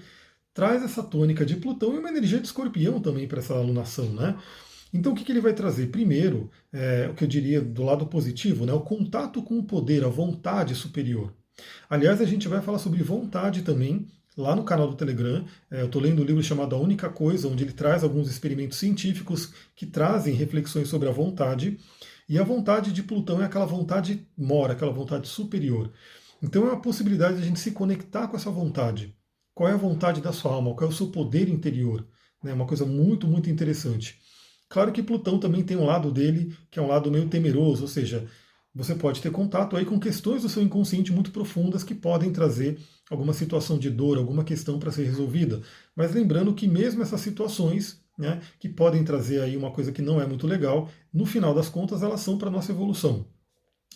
traz 0.53 0.83
essa 0.83 1.03
tônica 1.03 1.47
de 1.47 1.57
Plutão 1.57 1.95
e 1.95 1.99
uma 1.99 2.09
energia 2.09 2.41
de 2.41 2.47
escorpião 2.47 3.01
também 3.01 3.27
para 3.27 3.39
essa 3.39 3.55
alunação, 3.55 4.13
né? 4.13 4.37
Então, 4.93 5.13
o 5.13 5.15
que, 5.15 5.25
que 5.25 5.33
ele 5.33 5.41
vai 5.41 5.55
trazer? 5.55 5.87
Primeiro, 5.87 6.51
é, 6.73 7.09
o 7.11 7.15
que 7.15 7.25
eu 7.25 7.29
diria 7.29 7.61
do 7.63 7.83
lado 7.83 8.07
positivo, 8.07 8.67
né, 8.67 8.73
o 8.73 8.81
contato 8.81 9.43
com 9.43 9.59
o 9.59 9.65
poder, 9.65 10.05
a 10.05 10.09
vontade 10.09 10.75
superior. 10.75 11.33
Aliás, 11.89 12.21
a 12.21 12.27
gente 12.27 12.47
vai 12.47 12.61
falar 12.61 12.79
sobre 12.79 13.03
vontade 13.03 13.63
também 13.63 14.07
lá 14.37 14.55
no 14.55 14.65
canal 14.65 14.89
do 14.89 14.97
Telegram. 14.97 15.45
É, 15.71 15.81
eu 15.81 15.87
estou 15.87 16.01
lendo 16.01 16.21
um 16.21 16.25
livro 16.25 16.43
chamado 16.43 16.77
A 16.77 16.79
Única 16.79 17.09
Coisa, 17.09 17.49
onde 17.49 17.65
ele 17.65 17.73
traz 17.73 18.05
alguns 18.05 18.31
experimentos 18.31 18.79
científicos 18.79 19.53
que 19.75 19.87
trazem 19.87 20.35
reflexões 20.35 20.89
sobre 20.89 21.09
a 21.09 21.13
vontade. 21.13 21.79
E 22.29 22.39
a 22.39 22.45
vontade 22.45 22.93
de 22.93 23.03
Plutão 23.03 23.43
é 23.43 23.47
aquela 23.47 23.67
vontade 23.67 24.27
mora, 24.37 24.75
aquela 24.75 24.93
vontade 24.93 25.27
superior. 25.29 25.91
Então 26.43 26.69
é 26.69 26.73
a 26.73 26.77
possibilidade 26.77 27.37
de 27.37 27.43
a 27.43 27.47
gente 27.47 27.61
se 27.61 27.71
conectar 27.71 28.27
com 28.27 28.37
essa 28.37 28.51
vontade. 28.51 29.17
Qual 29.55 29.69
é 29.69 29.73
a 29.73 29.77
vontade 29.77 30.21
da 30.21 30.33
sua 30.33 30.53
alma? 30.53 30.75
Qual 30.75 30.91
é 30.91 30.93
o 30.93 30.97
seu 30.97 31.09
poder 31.09 31.49
interior? 31.49 32.07
Né? 32.43 32.53
uma 32.53 32.67
coisa 32.67 32.85
muito, 32.85 33.29
muito 33.29 33.49
interessante. 33.49 34.19
Claro 34.69 34.91
que 34.91 35.03
Plutão 35.03 35.39
também 35.39 35.63
tem 35.63 35.77
um 35.77 35.85
lado 35.85 36.11
dele 36.11 36.57
que 36.71 36.79
é 36.79 36.83
um 36.83 36.89
lado 36.89 37.11
meio 37.11 37.29
temeroso, 37.29 37.83
ou 37.83 37.89
seja, 37.89 38.27
você 38.75 38.95
pode 38.95 39.21
ter 39.21 39.31
contato 39.31 39.77
aí 39.77 39.85
com 39.85 40.01
questões 40.01 40.43
do 40.43 40.49
seu 40.49 40.63
inconsciente 40.63 41.13
muito 41.13 41.31
profundas 41.31 41.85
que 41.85 41.95
podem 41.95 42.33
trazer 42.33 42.79
alguma 43.11 43.35
situação 43.35 43.79
de 43.79 43.91
dor, 43.91 44.17
alguma 44.17 44.43
questão 44.43 44.79
para 44.79 44.91
ser 44.91 45.05
resolvida. 45.05 45.61
Mas 45.95 46.15
lembrando 46.15 46.55
que 46.55 46.67
mesmo 46.67 47.03
essas 47.03 47.21
situações, 47.21 48.01
né, 48.19 48.41
que 48.59 48.69
podem 48.69 49.05
trazer 49.05 49.43
aí 49.43 49.57
uma 49.57 49.71
coisa 49.71 49.93
que 49.93 50.01
não 50.01 50.21
é 50.21 50.27
muito 50.27 50.47
legal, 50.47 50.89
no 51.13 51.27
final 51.27 51.55
das 51.55 51.69
contas 51.69 52.03
elas 52.03 52.21
são 52.21 52.39
para 52.39 52.51
nossa 52.51 52.73
evolução. 52.73 53.27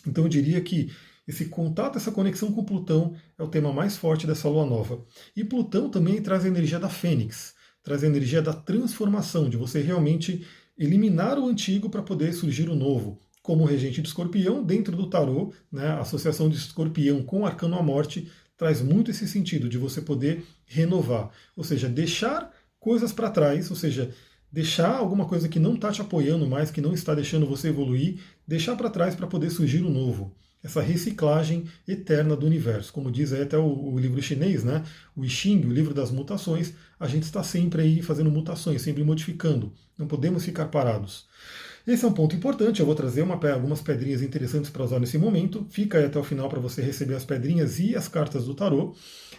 Então 0.05 0.25
eu 0.25 0.29
diria 0.29 0.61
que 0.61 0.91
esse 1.27 1.45
contato, 1.45 1.97
essa 1.97 2.11
conexão 2.11 2.53
com 2.53 2.63
Plutão 2.63 3.13
é 3.37 3.43
o 3.43 3.49
tema 3.49 3.73
mais 3.73 3.97
forte 3.97 4.25
dessa 4.25 4.47
lua 4.47 4.65
nova. 4.65 5.03
E 5.35 5.43
Plutão 5.43 5.89
também 5.89 6.21
traz 6.21 6.45
a 6.45 6.47
energia 6.47 6.79
da 6.79 6.87
Fênix, 6.87 7.53
traz 7.83 8.01
a 8.01 8.07
energia 8.07 8.41
da 8.41 8.53
transformação, 8.53 9.49
de 9.49 9.57
você 9.57 9.81
realmente 9.81 10.47
eliminar 10.77 11.37
o 11.37 11.45
antigo 11.45 11.89
para 11.89 12.01
poder 12.01 12.31
surgir 12.31 12.69
o 12.69 12.75
novo. 12.75 13.19
Como 13.41 13.65
regente 13.65 14.01
de 14.01 14.07
escorpião, 14.07 14.63
dentro 14.63 14.95
do 14.95 15.09
tarô, 15.09 15.53
né, 15.69 15.87
a 15.87 15.99
associação 15.99 16.47
de 16.47 16.55
escorpião 16.55 17.21
com 17.21 17.41
o 17.41 17.45
arcano 17.45 17.77
à 17.77 17.83
morte 17.83 18.31
traz 18.55 18.81
muito 18.81 19.11
esse 19.11 19.27
sentido 19.27 19.67
de 19.67 19.77
você 19.77 20.01
poder 20.01 20.45
renovar, 20.65 21.29
ou 21.55 21.63
seja, 21.63 21.89
deixar 21.89 22.51
coisas 22.79 23.11
para 23.11 23.29
trás, 23.29 23.69
ou 23.69 23.75
seja, 23.75 24.11
deixar 24.51 24.95
alguma 24.95 25.25
coisa 25.25 25.49
que 25.49 25.59
não 25.59 25.75
está 25.75 25.91
te 25.91 26.01
apoiando 26.01 26.47
mais, 26.47 26.71
que 26.71 26.81
não 26.81 26.93
está 26.93 27.13
deixando 27.13 27.45
você 27.45 27.67
evoluir, 27.67 28.19
deixar 28.47 28.75
para 28.75 28.89
trás 28.89 29.13
para 29.13 29.27
poder 29.27 29.49
surgir 29.49 29.83
o 29.83 29.89
novo 29.89 30.33
essa 30.67 30.81
reciclagem 30.81 31.65
eterna 31.87 32.35
do 32.35 32.45
universo. 32.45 32.91
Como 32.91 33.09
diz 33.09 33.31
aí 33.31 33.41
até 33.41 33.57
o, 33.57 33.93
o, 33.93 33.97
livro 33.97 34.21
chinês, 34.21 34.65
né? 34.65 34.83
o 35.15 35.23
I 35.23 35.29
Ching, 35.29 35.65
o 35.65 35.71
livro 35.71 35.93
das 35.93 36.11
mutações, 36.11 36.73
a 36.99 37.07
gente 37.07 37.23
está 37.23 37.41
sempre 37.41 37.81
aí 37.81 38.01
fazendo 38.01 38.29
mutações, 38.29 38.81
sempre 38.81 39.03
modificando. 39.03 39.71
Não 39.97 40.07
podemos 40.07 40.43
ficar 40.43 40.65
parados. 40.65 41.25
Esse 41.87 42.03
é 42.03 42.07
um 42.07 42.11
ponto 42.11 42.35
importante, 42.35 42.81
eu 42.81 42.85
vou 42.85 42.95
trazer 42.95 43.21
uma, 43.21 43.35
algumas 43.49 43.79
pedrinhas 43.79 44.21
interessantes 44.21 44.69
para 44.69 44.83
usar 44.83 44.99
nesse 44.99 45.17
momento. 45.17 45.65
Fica 45.69 45.99
aí 45.99 46.05
até 46.05 46.19
o 46.19 46.23
final 46.23 46.49
para 46.49 46.59
você 46.59 46.81
receber 46.81 47.15
as 47.15 47.23
pedrinhas 47.23 47.79
e 47.79 47.95
as 47.95 48.09
cartas 48.09 48.43
do 48.43 48.53
tarô. 48.53 48.93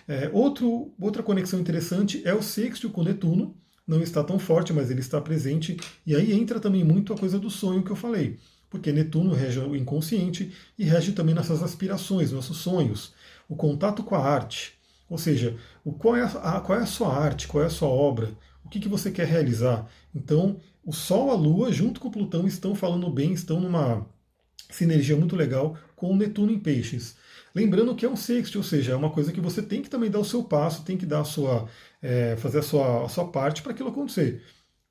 É, 0.08 0.30
outro, 0.32 0.94
outra 0.98 1.22
conexão 1.22 1.60
interessante 1.60 2.22
é 2.24 2.32
o 2.32 2.42
sexto 2.42 2.88
com 2.88 3.04
Netuno. 3.04 3.54
Não 3.86 4.02
está 4.02 4.24
tão 4.24 4.38
forte, 4.38 4.72
mas 4.72 4.90
ele 4.90 5.00
está 5.00 5.20
presente. 5.20 5.76
E 6.06 6.16
aí 6.16 6.32
entra 6.32 6.58
também 6.58 6.82
muito 6.82 7.12
a 7.12 7.18
coisa 7.18 7.38
do 7.38 7.50
sonho 7.50 7.82
que 7.82 7.90
eu 7.90 7.96
falei 7.96 8.38
porque 8.70 8.92
Netuno 8.92 9.34
rege 9.34 9.58
o 9.60 9.76
inconsciente 9.76 10.52
e 10.78 10.84
rege 10.84 11.12
também 11.12 11.34
nossas 11.34 11.62
aspirações, 11.62 12.32
nossos 12.32 12.58
sonhos, 12.58 13.14
o 13.48 13.56
contato 13.56 14.02
com 14.02 14.14
a 14.14 14.24
arte. 14.24 14.78
Ou 15.08 15.16
seja, 15.16 15.56
o, 15.84 15.92
qual, 15.92 16.16
é 16.16 16.22
a, 16.22 16.60
qual 16.60 16.78
é 16.78 16.82
a 16.82 16.86
sua 16.86 17.16
arte, 17.16 17.48
qual 17.48 17.64
é 17.64 17.66
a 17.66 17.70
sua 17.70 17.88
obra, 17.88 18.30
o 18.64 18.68
que, 18.68 18.78
que 18.78 18.88
você 18.88 19.10
quer 19.10 19.26
realizar. 19.26 19.88
Então, 20.14 20.60
o 20.84 20.92
Sol, 20.92 21.30
a 21.30 21.34
Lua, 21.34 21.72
junto 21.72 22.00
com 22.00 22.08
o 22.08 22.10
Plutão, 22.10 22.46
estão 22.46 22.74
falando 22.74 23.08
bem, 23.10 23.32
estão 23.32 23.60
numa 23.60 24.06
sinergia 24.70 25.16
muito 25.16 25.34
legal 25.34 25.76
com 25.96 26.10
o 26.10 26.16
Netuno 26.16 26.52
em 26.52 26.58
Peixes. 26.58 27.16
Lembrando 27.54 27.94
que 27.94 28.04
é 28.04 28.08
um 28.08 28.16
sexto, 28.16 28.56
ou 28.56 28.62
seja, 28.62 28.92
é 28.92 28.96
uma 28.96 29.10
coisa 29.10 29.32
que 29.32 29.40
você 29.40 29.62
tem 29.62 29.82
que 29.82 29.88
também 29.88 30.10
dar 30.10 30.18
o 30.18 30.24
seu 30.24 30.44
passo, 30.44 30.84
tem 30.84 30.96
que 30.96 31.06
dar 31.06 31.20
a 31.20 31.24
sua, 31.24 31.66
é, 32.02 32.36
fazer 32.36 32.58
a 32.58 32.62
sua, 32.62 33.04
a 33.04 33.08
sua 33.08 33.26
parte 33.28 33.62
para 33.62 33.72
aquilo 33.72 33.88
acontecer. 33.88 34.42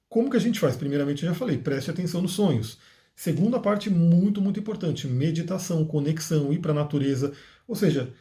Como 0.09 0.29
que 0.29 0.37
a 0.37 0.39
gente 0.39 0.59
faz? 0.59 0.75
Primeiramente, 0.75 1.23
eu 1.23 1.29
já 1.29 1.35
falei, 1.35 1.57
preste 1.57 1.91
atenção 1.91 2.21
nos 2.21 2.31
sonhos. 2.31 2.77
Segunda 3.17 3.59
parte 3.59 3.89
muito, 3.89 4.39
muito 4.39 4.59
importante, 4.59 5.07
meditação, 5.07 5.83
conexão, 5.83 6.53
ir 6.53 6.59
para 6.59 6.71
a 6.71 6.75
natureza, 6.75 7.33
ou 7.67 7.75
seja, 7.75 8.13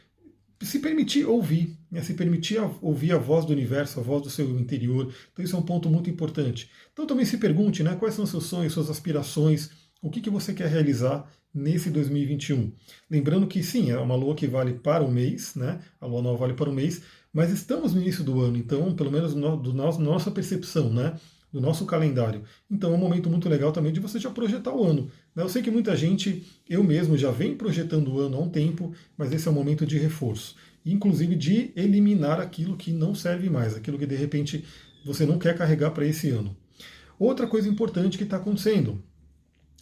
se 0.59 0.79
permitir 0.79 1.23
ouvir, 1.23 1.77
né? 1.91 2.01
se 2.01 2.15
permitir 2.15 2.59
ouvir 2.81 3.11
a 3.11 3.17
voz 3.19 3.45
do 3.45 3.53
universo, 3.53 3.99
a 3.99 4.03
voz 4.03 4.23
do 4.23 4.29
seu 4.31 4.59
interior. 4.59 5.13
Então 5.31 5.45
isso 5.45 5.55
é 5.55 5.59
um 5.59 5.61
ponto 5.61 5.87
muito 5.87 6.09
importante. 6.09 6.67
Então 6.91 7.05
também 7.05 7.25
se 7.27 7.37
pergunte, 7.37 7.83
né, 7.83 7.95
quais 7.95 8.15
são 8.15 8.25
seus 8.25 8.45
sonhos, 8.45 8.73
suas 8.73 8.89
aspirações, 8.89 9.69
o 10.01 10.09
que, 10.09 10.19
que 10.19 10.31
você 10.31 10.51
quer 10.51 10.67
realizar 10.67 11.31
nesse 11.53 11.91
2021. 11.91 12.71
Lembrando 13.07 13.45
que 13.45 13.61
sim, 13.61 13.91
é 13.91 13.99
uma 13.99 14.15
lua 14.15 14.33
que 14.33 14.47
vale 14.47 14.73
para 14.73 15.03
o 15.03 15.11
mês, 15.11 15.53
né? 15.53 15.79
A 16.01 16.07
lua 16.07 16.23
nova 16.23 16.39
vale 16.39 16.53
para 16.55 16.71
o 16.71 16.73
mês, 16.73 17.03
mas 17.31 17.51
estamos 17.51 17.93
no 17.93 18.01
início 18.01 18.23
do 18.23 18.41
ano, 18.41 18.57
então, 18.57 18.95
pelo 18.95 19.11
menos 19.11 19.35
no, 19.35 19.57
do 19.57 19.73
nosso, 19.73 20.01
nossa 20.01 20.31
percepção, 20.31 20.91
né? 20.91 21.15
Do 21.51 21.61
nosso 21.61 21.85
calendário. 21.85 22.43
Então 22.69 22.91
é 22.91 22.95
um 22.95 22.99
momento 22.99 23.29
muito 23.29 23.47
legal 23.47 23.71
também 23.71 23.91
de 23.91 23.99
você 23.99 24.19
já 24.19 24.29
projetar 24.29 24.73
o 24.73 24.83
ano. 24.83 25.09
Né? 25.35 25.43
Eu 25.43 25.49
sei 25.49 25.61
que 25.61 25.71
muita 25.71 25.95
gente, 25.95 26.45
eu 26.69 26.83
mesmo, 26.83 27.17
já 27.17 27.31
vem 27.31 27.55
projetando 27.55 28.13
o 28.13 28.19
ano 28.19 28.37
há 28.37 28.41
um 28.41 28.49
tempo, 28.49 28.93
mas 29.17 29.31
esse 29.31 29.47
é 29.47 29.51
um 29.51 29.53
momento 29.53 29.85
de 29.85 29.97
reforço. 29.97 30.55
Inclusive 30.85 31.35
de 31.35 31.71
eliminar 31.75 32.39
aquilo 32.39 32.77
que 32.77 32.91
não 32.91 33.15
serve 33.15 33.49
mais, 33.49 33.75
aquilo 33.75 33.97
que 33.97 34.05
de 34.05 34.15
repente 34.15 34.63
você 35.05 35.25
não 35.25 35.39
quer 35.39 35.57
carregar 35.57 35.91
para 35.91 36.05
esse 36.05 36.29
ano. 36.29 36.55
Outra 37.19 37.47
coisa 37.47 37.67
importante 37.67 38.17
que 38.17 38.23
está 38.23 38.37
acontecendo, 38.37 39.01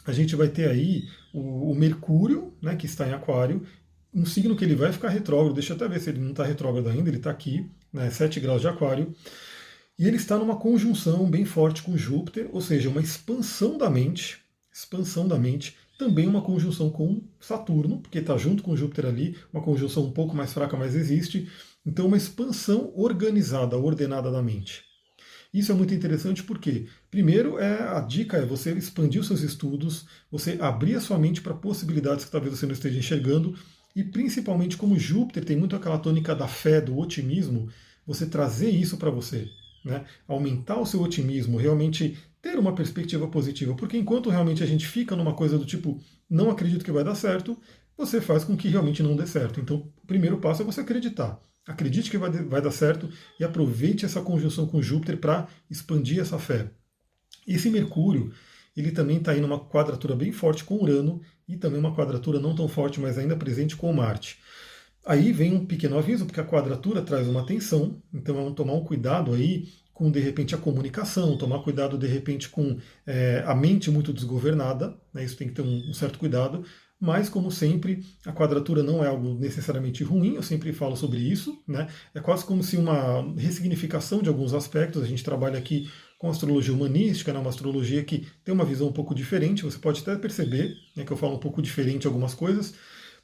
a 0.06 0.12
gente 0.12 0.36
vai 0.36 0.48
ter 0.48 0.70
aí 0.70 1.08
o, 1.34 1.72
o, 1.72 1.76
Mercúrio, 1.76 2.54
né, 2.62 2.76
que 2.76 2.86
está 2.86 3.08
em 3.08 3.14
Aquário, 3.14 3.64
um 4.14 4.26
signo 4.26 4.56
que 4.56 4.64
ele 4.64 4.76
vai 4.76 4.94
ficar 4.94 5.10
retrógrado, 5.10 5.54
deixa 5.54 5.74
eu 5.74 5.76
até 5.76 5.88
ver 5.88 6.00
se 6.00 6.10
ele 6.10 6.20
não 6.20 6.30
está 6.30 6.46
retrógrado 6.46 6.88
ainda, 6.88 7.10
ele 7.10 7.18
está 7.18 7.32
aqui, 7.32 7.70
né, 7.92 8.10
7 8.10 8.40
graus 8.40 8.62
de 8.62 8.68
Aquário. 8.68 9.14
E 9.98 10.08
ele 10.08 10.18
está 10.18 10.38
numa 10.38 10.58
conjunção 10.58 11.30
bem 11.30 11.46
forte 11.46 11.82
com 11.82 11.98
Júpiter, 11.98 12.50
ou 12.52 12.60
seja, 12.60 12.90
uma 12.90 13.02
expansão 13.02 13.78
da 13.78 13.90
mente, 13.90 14.40
expansão 14.72 15.25
da 15.25 15.38
mente, 15.40 15.78
também 15.98 16.28
uma 16.28 16.42
conjunção 16.42 16.90
com 16.90 17.22
Saturno, 17.40 18.02
porque 18.02 18.20
está 18.20 18.36
junto 18.38 18.62
com 18.62 18.75
Júpiter 18.75 19.06
ali, 19.06 19.38
uma 19.54 19.64
conjunção 19.64 20.04
um 20.04 20.12
pouco 20.12 20.36
mais 20.36 20.52
fraca, 20.52 20.75
mas 20.75 20.96
existe. 20.96 21.50
Então, 21.86 22.08
uma 22.08 22.18
expansão 22.18 22.92
organizada, 22.94 23.78
ordenada 23.78 24.30
da 24.30 24.42
mente. 24.42 24.84
Isso 25.54 25.72
é 25.72 25.75
muito 25.75 25.94
interessante 25.94 26.44
porque, 26.44 26.88
primeiro, 27.10 27.58
é 27.58 27.82
a 27.96 28.02
dica 28.02 28.36
é 28.36 28.46
você 28.46 28.74
expandir 28.74 29.22
os 29.22 29.28
seus 29.28 29.40
estudos, 29.40 30.06
você 30.30 30.58
abrir 30.60 30.96
a 30.96 31.00
sua 31.00 31.18
mente 31.18 31.40
para 31.40 31.54
possibilidades 31.54 32.25
que 32.25 32.32
talvez 32.32 32.58
você 32.58 32.66
não 32.66 32.74
esteja 32.74 33.00
enxergando, 33.00 33.58
e 33.96 34.04
principalmente 34.04 34.75
como 34.75 35.00
Júpiter 35.00 35.46
tem 35.46 35.56
muito 35.56 35.74
aquela 35.74 35.98
tônica 35.98 36.36
da 36.36 36.50
fé, 36.50 36.82
do 36.82 36.98
otimismo, 36.98 37.70
você 38.06 38.25
trazer 38.25 38.70
isso 38.70 38.98
para 38.98 39.10
você. 39.10 39.50
Né? 39.86 40.04
Aumentar 40.27 40.80
o 40.80 40.86
seu 40.86 41.01
otimismo, 41.01 41.60
realmente 41.60 42.18
ter 42.42 42.58
uma 42.58 42.74
perspectiva 42.74 43.27
positiva. 43.27 43.75
Porque 43.75 43.96
enquanto 43.98 44.32
realmente 44.32 44.63
a 44.63 44.65
gente 44.65 44.88
fica 44.88 45.15
numa 45.15 45.34
coisa 45.34 45.60
do 45.60 45.65
tipo, 45.65 46.01
não 46.27 46.50
acredito 46.50 46.84
que 46.84 46.92
vai 46.92 47.04
dar 47.04 47.13
certo, 47.13 47.56
você 47.96 48.20
faz 48.20 48.44
com 48.44 48.58
que 48.58 48.68
realmente 48.68 49.04
não 49.04 49.15
dê 49.15 49.27
certo. 49.27 49.60
Então, 49.60 49.77
o 50.04 50.08
primeiro 50.08 50.39
passo 50.39 50.63
é 50.63 50.65
você 50.65 50.82
acreditar. 50.82 51.39
Acredite 51.68 52.10
que 52.10 52.18
vai, 52.18 52.32
vai 52.32 52.62
dar 52.62 52.72
certo 52.72 53.10
e 53.39 53.44
aproveite 53.44 54.06
essa 54.06 54.22
conjunção 54.22 54.68
com 54.68 54.82
Júpiter 54.82 55.18
para 55.18 55.48
expandir 55.70 56.20
essa 56.20 56.38
fé. 56.38 56.70
Esse 57.48 57.70
Mercúrio, 57.70 58.32
ele 58.75 58.92
também 58.92 59.18
está 59.18 59.32
aí 59.32 59.39
numa 59.39 59.60
quadratura 59.60 60.15
bem 60.15 60.32
forte 60.32 60.63
com 60.63 60.82
Urano 60.82 61.22
e 61.48 61.56
também 61.56 61.80
uma 61.80 61.96
quadratura 61.96 62.39
não 62.39 62.56
tão 62.56 62.68
forte, 62.68 63.00
mas 63.00 63.18
ainda 63.18 63.36
presente 63.36 63.75
com 63.75 63.92
Marte. 63.94 64.39
Aí 65.06 65.32
vem 65.32 65.54
um 65.54 65.66
pequeno 65.66 66.00
aviso, 66.00 66.26
porque 66.26 66.40
a 66.40 66.46
quadratura 66.46 67.02
traz 67.02 67.28
uma 67.28 67.46
tensão, 67.46 68.02
então 68.12 68.34
vamos 68.34 68.56
tomar 68.56 68.74
um 68.74 68.84
cuidado 68.84 69.34
aí 69.34 69.68
com 69.94 70.12
de 70.12 70.20
repente 70.20 70.54
a 70.54 70.58
comunicação, 70.58 71.38
tomar 71.38 71.60
cuidado 71.60 71.98
de 71.98 72.08
repente 72.08 72.50
com 72.50 72.78
é, 73.06 73.44
a 73.46 73.56
mente 73.56 73.90
muito 73.90 74.12
desgovernada, 74.12 74.94
né, 75.14 75.24
isso 75.24 75.38
tem 75.38 75.48
que 75.48 75.54
ter 75.54 75.62
um, 75.62 75.90
um, 75.90 75.94
certo 75.94 76.20
cuidado, 76.20 76.66
mas 77.00 77.30
como 77.30 77.50
sempre, 77.50 78.04
a 78.26 78.34
quadratura 78.34 78.84
não 78.84 79.04
é 79.04 79.08
algo 79.08 79.36
necessariamente 79.36 80.04
ruim, 80.04 80.36
eu 80.36 80.44
sempre 80.44 80.74
falo 80.74 80.98
sobre 80.98 81.20
isso, 81.20 81.64
né, 81.66 81.88
é 82.14 82.20
quase 82.20 82.44
como 82.44 82.62
se 82.62 82.76
uma 82.76 83.22
ressignificação 83.38 84.22
de 84.22 84.28
alguns 84.28 84.54
aspectos, 84.54 85.02
a 85.02 85.06
gente 85.06 85.24
trabalha 85.24 85.58
aqui 85.58 85.90
com 86.20 86.30
astrologia 86.30 86.74
humanística, 86.74 87.32
né, 87.32 87.40
uma 87.40 87.50
astrologia 87.50 88.04
que 88.04 88.28
tem 88.44 88.54
uma 88.54 88.66
visão 88.66 88.88
um 88.88 88.94
pouco 88.94 89.16
diferente, 89.16 89.64
você 89.64 89.78
pode 89.78 90.02
até 90.02 90.18
perceber 90.18 90.76
né, 90.94 91.06
que 91.06 91.12
eu 91.12 91.18
falo 91.18 91.36
um 91.36 91.40
pouco 91.40 91.62
diferente 91.62 92.06
algumas 92.06 92.34
coisas, 92.34 92.74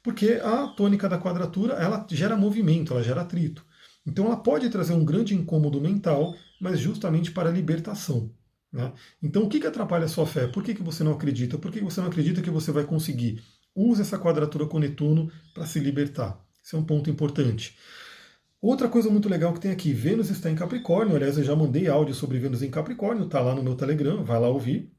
porque 0.02 0.40
a 0.42 0.68
tônica 0.68 1.08
da 1.08 1.18
quadratura 1.18 1.74
ela 1.74 2.06
gera 2.10 2.36
movimento, 2.36 2.92
ela 2.92 3.02
gera 3.02 3.22
atrito. 3.22 3.64
Então 4.04 4.26
ela 4.26 4.36
pode 4.36 4.68
trazer 4.68 4.94
um 4.94 5.04
grande 5.04 5.34
incômodo 5.34 5.80
mental, 5.80 6.34
mas 6.60 6.80
justamente 6.80 7.30
para 7.30 7.48
a 7.48 7.52
libertação. 7.52 8.30
Né? 8.72 8.92
Então 9.22 9.44
o 9.44 9.48
que, 9.48 9.60
que 9.60 9.66
atrapalha 9.66 10.06
a 10.06 10.08
sua 10.08 10.26
fé? 10.26 10.46
Por 10.46 10.62
que, 10.62 10.74
que 10.74 10.82
você 10.82 11.04
não 11.04 11.12
acredita? 11.12 11.58
Por 11.58 11.70
que 11.70 11.80
você 11.80 12.00
não 12.00 12.08
acredita 12.08 12.42
que 12.42 12.50
você 12.50 12.72
vai 12.72 12.84
conseguir? 12.84 13.42
Use 13.74 14.02
essa 14.02 14.18
quadratura 14.18 14.66
com 14.66 14.78
Netuno 14.78 15.30
para 15.54 15.66
se 15.66 15.78
libertar. 15.78 16.38
Esse 16.64 16.74
é 16.74 16.78
um 16.78 16.84
ponto 16.84 17.08
importante. 17.08 17.76
Outra 18.60 18.88
coisa 18.88 19.10
muito 19.10 19.28
legal 19.28 19.52
que 19.52 19.60
tem 19.60 19.72
aqui, 19.72 19.92
Vênus 19.92 20.30
está 20.30 20.48
em 20.48 20.54
Capricórnio, 20.54 21.16
aliás, 21.16 21.36
eu 21.36 21.42
já 21.42 21.56
mandei 21.56 21.88
áudio 21.88 22.14
sobre 22.14 22.38
Vênus 22.38 22.62
em 22.62 22.70
Capricórnio, 22.70 23.24
está 23.24 23.40
lá 23.40 23.56
no 23.56 23.62
meu 23.62 23.74
Telegram, 23.74 24.22
vai 24.22 24.38
lá 24.38 24.48
ouvir. 24.48 24.92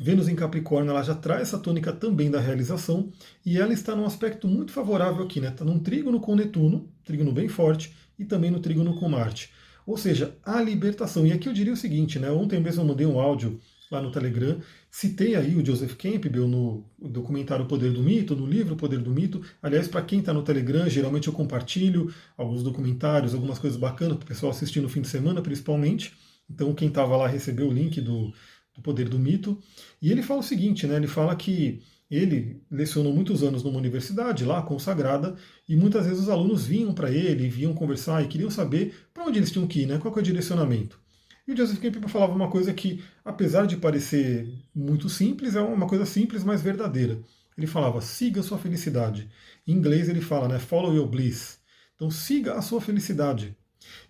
Vênus 0.00 0.28
em 0.28 0.34
Capricórnio 0.34 0.90
ela 0.90 1.02
já 1.02 1.14
traz 1.14 1.42
essa 1.42 1.58
tônica 1.58 1.92
também 1.92 2.30
da 2.30 2.40
realização 2.40 3.12
e 3.44 3.58
ela 3.58 3.72
está 3.72 3.94
num 3.94 4.06
aspecto 4.06 4.48
muito 4.48 4.72
favorável 4.72 5.24
aqui, 5.24 5.40
né? 5.40 5.48
Está 5.48 5.64
num 5.64 5.78
trígono 5.78 6.20
com 6.20 6.34
Netuno, 6.34 6.88
trígono 7.04 7.32
bem 7.32 7.48
forte, 7.48 7.94
e 8.18 8.24
também 8.24 8.50
no 8.50 8.60
trígono 8.60 8.98
com 8.98 9.08
Marte. 9.08 9.50
Ou 9.86 9.96
seja, 9.96 10.36
a 10.44 10.60
libertação. 10.62 11.26
E 11.26 11.32
aqui 11.32 11.48
eu 11.48 11.52
diria 11.52 11.72
o 11.72 11.76
seguinte, 11.76 12.18
né? 12.18 12.30
Ontem 12.30 12.60
mesmo 12.60 12.82
eu 12.82 12.86
mandei 12.86 13.06
um 13.06 13.20
áudio 13.20 13.60
lá 13.90 14.00
no 14.00 14.10
Telegram, 14.10 14.58
citei 14.90 15.34
aí 15.34 15.54
o 15.54 15.64
Joseph 15.64 15.96
Campbell 15.96 16.48
no 16.48 16.82
documentário 16.98 17.66
O 17.66 17.68
Poder 17.68 17.92
do 17.92 18.02
Mito, 18.02 18.34
no 18.34 18.46
livro 18.46 18.72
O 18.72 18.76
Poder 18.76 18.98
do 18.98 19.10
Mito. 19.10 19.42
Aliás, 19.62 19.86
para 19.86 20.00
quem 20.00 20.20
está 20.20 20.32
no 20.32 20.42
Telegram, 20.42 20.88
geralmente 20.88 21.28
eu 21.28 21.34
compartilho 21.34 22.12
alguns 22.36 22.62
documentários, 22.62 23.34
algumas 23.34 23.58
coisas 23.58 23.78
bacanas 23.78 24.16
para 24.16 24.24
o 24.24 24.28
pessoal 24.28 24.50
assistir 24.50 24.80
no 24.80 24.88
fim 24.88 25.02
de 25.02 25.08
semana, 25.08 25.42
principalmente. 25.42 26.14
Então, 26.48 26.72
quem 26.74 26.88
estava 26.88 27.16
lá 27.16 27.26
recebeu 27.26 27.68
o 27.68 27.72
link 27.72 28.00
do, 28.00 28.32
do 28.74 28.82
Poder 28.82 29.08
do 29.08 29.18
Mito. 29.18 29.58
E 30.00 30.10
ele 30.10 30.22
fala 30.22 30.40
o 30.40 30.44
seguinte, 30.44 30.86
né? 30.86 30.96
Ele 30.96 31.06
fala 31.06 31.34
que 31.36 31.82
ele 32.10 32.62
lecionou 32.70 33.12
muitos 33.14 33.42
anos 33.42 33.62
numa 33.62 33.78
universidade 33.78 34.44
lá, 34.44 34.60
consagrada, 34.60 35.34
e 35.66 35.74
muitas 35.74 36.04
vezes 36.04 36.24
os 36.24 36.28
alunos 36.28 36.66
vinham 36.66 36.92
para 36.92 37.10
ele, 37.10 37.48
vinham 37.48 37.72
conversar 37.72 38.22
e 38.22 38.28
queriam 38.28 38.50
saber 38.50 38.94
para 39.14 39.24
onde 39.24 39.38
eles 39.38 39.50
tinham 39.50 39.66
que 39.66 39.80
ir, 39.80 39.86
né? 39.86 39.98
qual 39.98 40.14
é 40.14 40.18
o 40.18 40.22
direcionamento. 40.22 41.00
E 41.48 41.52
o 41.52 41.56
Joseph 41.56 41.80
Campbell 41.80 42.08
falava 42.08 42.34
uma 42.34 42.50
coisa 42.50 42.72
que, 42.72 43.02
apesar 43.24 43.66
de 43.66 43.78
parecer 43.78 44.46
muito 44.74 45.08
simples, 45.08 45.56
é 45.56 45.60
uma 45.62 45.88
coisa 45.88 46.04
simples, 46.04 46.44
mas 46.44 46.60
verdadeira. 46.60 47.18
Ele 47.56 47.66
falava, 47.66 48.00
siga 48.00 48.42
sua 48.42 48.58
felicidade. 48.58 49.28
Em 49.66 49.72
inglês 49.72 50.08
ele 50.08 50.20
fala, 50.20 50.48
né, 50.48 50.58
follow 50.58 50.94
your 50.94 51.08
bliss. 51.08 51.58
Então 51.96 52.10
siga 52.10 52.54
a 52.54 52.62
sua 52.62 52.80
felicidade. 52.80 53.56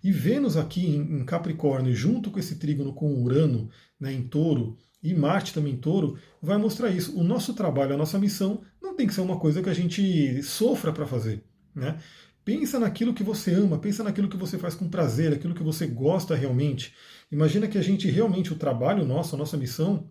E 0.03 0.11
Vênus 0.11 0.57
aqui 0.57 0.85
em 0.85 1.25
Capricórnio, 1.25 1.95
junto 1.95 2.29
com 2.29 2.39
esse 2.39 2.55
trígono 2.55 2.93
com 2.93 3.23
Urano 3.23 3.69
né, 4.03 4.11
em 4.11 4.21
touro, 4.21 4.75
e 5.01 5.13
Marte 5.13 5.53
também 5.53 5.73
em 5.73 5.77
touro, 5.77 6.17
vai 6.41 6.57
mostrar 6.57 6.89
isso. 6.89 7.17
O 7.17 7.23
nosso 7.23 7.53
trabalho, 7.53 7.93
a 7.93 7.97
nossa 7.97 8.19
missão, 8.19 8.61
não 8.81 8.97
tem 8.97 9.07
que 9.07 9.13
ser 9.13 9.21
uma 9.21 9.39
coisa 9.39 9.63
que 9.63 9.69
a 9.69 9.73
gente 9.73 10.43
sofra 10.43 10.91
para 10.91 11.05
fazer. 11.05 11.41
Né? 11.73 11.97
Pensa 12.43 12.77
naquilo 12.77 13.13
que 13.13 13.23
você 13.23 13.53
ama, 13.53 13.79
pensa 13.79 14.03
naquilo 14.03 14.27
que 14.27 14.35
você 14.35 14.57
faz 14.57 14.75
com 14.75 14.89
prazer, 14.89 15.31
aquilo 15.31 15.53
que 15.53 15.63
você 15.63 15.87
gosta 15.87 16.35
realmente. 16.35 16.93
Imagina 17.31 17.65
que 17.65 17.77
a 17.77 17.81
gente 17.81 18.11
realmente, 18.11 18.51
o 18.51 18.57
trabalho 18.57 19.05
nosso, 19.05 19.35
a 19.35 19.37
nossa 19.37 19.55
missão, 19.55 20.09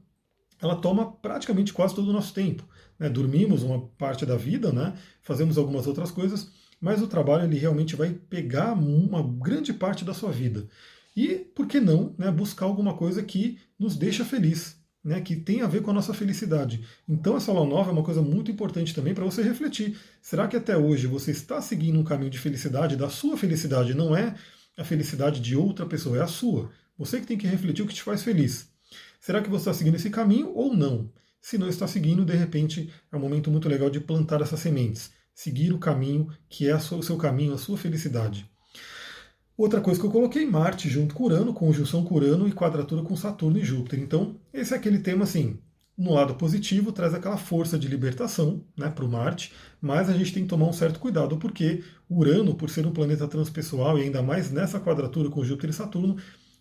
ela 0.60 0.76
toma 0.76 1.12
praticamente 1.12 1.74
quase 1.74 1.94
todo 1.94 2.08
o 2.08 2.12
nosso 2.12 2.32
tempo. 2.32 2.66
Né? 2.98 3.10
Dormimos 3.10 3.62
uma 3.62 3.88
parte 3.98 4.24
da 4.24 4.36
vida, 4.36 4.72
né? 4.72 4.94
fazemos 5.20 5.58
algumas 5.58 5.86
outras 5.86 6.10
coisas, 6.10 6.50
mas 6.80 7.02
o 7.02 7.06
trabalho 7.06 7.44
ele 7.44 7.58
realmente 7.58 7.94
vai 7.94 8.10
pegar 8.10 8.72
uma 8.72 9.22
grande 9.22 9.74
parte 9.74 10.02
da 10.02 10.14
sua 10.14 10.32
vida. 10.32 10.66
E, 11.16 11.34
por 11.36 11.66
que 11.66 11.80
não, 11.80 12.14
né, 12.18 12.30
buscar 12.30 12.66
alguma 12.66 12.94
coisa 12.94 13.22
que 13.22 13.58
nos 13.78 13.96
deixa 13.96 14.24
feliz, 14.24 14.76
né, 15.04 15.20
que 15.20 15.36
tem 15.36 15.62
a 15.62 15.66
ver 15.66 15.82
com 15.82 15.90
a 15.90 15.94
nossa 15.94 16.14
felicidade. 16.14 16.84
Então 17.08 17.36
essa 17.36 17.50
aula 17.50 17.66
nova 17.66 17.90
é 17.90 17.92
uma 17.92 18.04
coisa 18.04 18.22
muito 18.22 18.50
importante 18.50 18.94
também 18.94 19.14
para 19.14 19.24
você 19.24 19.42
refletir. 19.42 19.98
Será 20.20 20.46
que 20.46 20.56
até 20.56 20.76
hoje 20.76 21.06
você 21.06 21.32
está 21.32 21.60
seguindo 21.60 21.98
um 21.98 22.04
caminho 22.04 22.30
de 22.30 22.38
felicidade, 22.38 22.96
da 22.96 23.08
sua 23.08 23.36
felicidade, 23.36 23.94
não 23.94 24.16
é 24.16 24.34
a 24.76 24.84
felicidade 24.84 25.40
de 25.40 25.56
outra 25.56 25.84
pessoa, 25.84 26.18
é 26.18 26.22
a 26.22 26.26
sua. 26.26 26.70
Você 26.96 27.20
que 27.20 27.26
tem 27.26 27.38
que 27.38 27.46
refletir 27.46 27.82
o 27.82 27.86
que 27.86 27.94
te 27.94 28.02
faz 28.02 28.22
feliz. 28.22 28.68
Será 29.20 29.42
que 29.42 29.50
você 29.50 29.70
está 29.70 29.74
seguindo 29.74 29.96
esse 29.96 30.10
caminho 30.10 30.52
ou 30.54 30.74
não? 30.74 31.10
Se 31.40 31.58
não 31.58 31.68
está 31.68 31.86
seguindo, 31.88 32.24
de 32.24 32.34
repente 32.34 32.92
é 33.10 33.16
um 33.16 33.20
momento 33.20 33.50
muito 33.50 33.68
legal 33.68 33.90
de 33.90 34.00
plantar 34.00 34.40
essas 34.40 34.60
sementes. 34.60 35.10
Seguir 35.34 35.72
o 35.72 35.78
caminho 35.78 36.28
que 36.48 36.68
é 36.68 36.76
o 36.76 37.02
seu 37.02 37.16
caminho, 37.16 37.54
a 37.54 37.58
sua 37.58 37.76
felicidade. 37.76 38.48
Outra 39.56 39.80
coisa 39.80 40.00
que 40.00 40.06
eu 40.06 40.10
coloquei, 40.10 40.46
Marte 40.46 40.88
junto 40.88 41.14
com 41.14 41.24
Urano, 41.24 41.52
conjunção 41.52 42.04
com 42.04 42.14
Urano 42.14 42.48
e 42.48 42.52
quadratura 42.52 43.02
com 43.02 43.14
Saturno 43.14 43.58
e 43.58 43.64
Júpiter. 43.64 44.00
Então, 44.00 44.36
esse 44.52 44.72
é 44.72 44.76
aquele 44.76 44.98
tema 44.98 45.24
assim, 45.24 45.58
no 45.96 46.14
lado 46.14 46.34
positivo, 46.34 46.90
traz 46.90 47.12
aquela 47.12 47.36
força 47.36 47.78
de 47.78 47.86
libertação 47.86 48.64
né, 48.76 48.88
para 48.88 49.04
o 49.04 49.08
Marte, 49.08 49.52
mas 49.80 50.08
a 50.08 50.14
gente 50.14 50.32
tem 50.32 50.42
que 50.44 50.48
tomar 50.48 50.66
um 50.66 50.72
certo 50.72 50.98
cuidado, 50.98 51.36
porque 51.36 51.84
Urano, 52.08 52.54
por 52.54 52.70
ser 52.70 52.86
um 52.86 52.92
planeta 52.92 53.28
transpessoal 53.28 53.98
e 53.98 54.02
ainda 54.02 54.22
mais 54.22 54.50
nessa 54.50 54.80
quadratura 54.80 55.28
com 55.28 55.44
Júpiter 55.44 55.70
e 55.70 55.74
Saturno, 55.74 56.16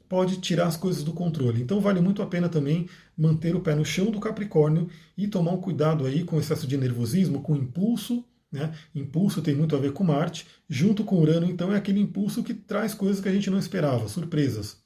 pode 0.10 0.42
tirar 0.42 0.68
as 0.68 0.76
coisas 0.76 1.04
do 1.04 1.14
controle. 1.14 1.62
Então 1.62 1.80
vale 1.80 2.02
muito 2.02 2.22
a 2.22 2.26
pena 2.26 2.50
também 2.50 2.90
manter 3.18 3.56
o 3.56 3.62
pé 3.62 3.74
no 3.74 3.86
chão 3.86 4.12
do 4.12 4.20
Capricórnio 4.20 4.90
e 5.18 5.26
tomar 5.26 5.52
um 5.52 5.62
cuidado 5.62 6.06
aí 6.06 6.26
com 6.26 6.38
excesso 6.38 6.68
de 6.68 6.76
nervosismo, 6.76 7.42
com 7.42 7.56
impulso 7.56 8.26
né? 8.51 8.74
Impulso 8.93 9.41
tem 9.41 9.55
muito 9.55 9.75
a 9.75 9.79
ver 9.79 9.93
com 9.93 10.03
Marte, 10.03 10.46
junto 10.67 11.03
com 11.03 11.20
Urano, 11.20 11.50
então 11.50 11.72
é 11.72 11.77
aquele 11.77 12.00
impulso 12.00 12.43
que 12.43 12.53
traz 12.53 12.93
coisas 12.93 13.22
que 13.22 13.29
a 13.29 13.31
gente 13.31 13.50
não 13.50 13.58
esperava, 13.58 14.08
surpresas. 14.10 14.77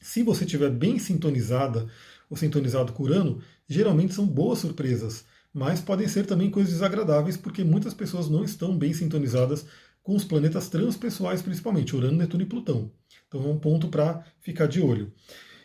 Se 0.00 0.22
você 0.22 0.44
estiver 0.44 0.70
bem 0.70 0.98
sintonizada 0.98 1.88
ou 2.30 2.36
sintonizado 2.36 2.92
com 2.92 3.02
Urano, 3.02 3.40
geralmente 3.68 4.14
são 4.14 4.26
boas 4.26 4.60
surpresas, 4.60 5.24
mas 5.52 5.80
podem 5.80 6.06
ser 6.06 6.26
também 6.26 6.50
coisas 6.50 6.72
desagradáveis, 6.72 7.36
porque 7.36 7.64
muitas 7.64 7.94
pessoas 7.94 8.28
não 8.28 8.44
estão 8.44 8.76
bem 8.76 8.92
sintonizadas 8.92 9.66
com 10.02 10.14
os 10.14 10.24
planetas 10.24 10.68
transpessoais, 10.68 11.40
principalmente 11.40 11.96
Urano, 11.96 12.18
Netuno 12.18 12.42
e 12.42 12.46
Plutão. 12.46 12.90
Então 13.26 13.42
é 13.42 13.46
um 13.46 13.58
ponto 13.58 13.88
para 13.88 14.24
ficar 14.40 14.66
de 14.66 14.80
olho. 14.80 15.12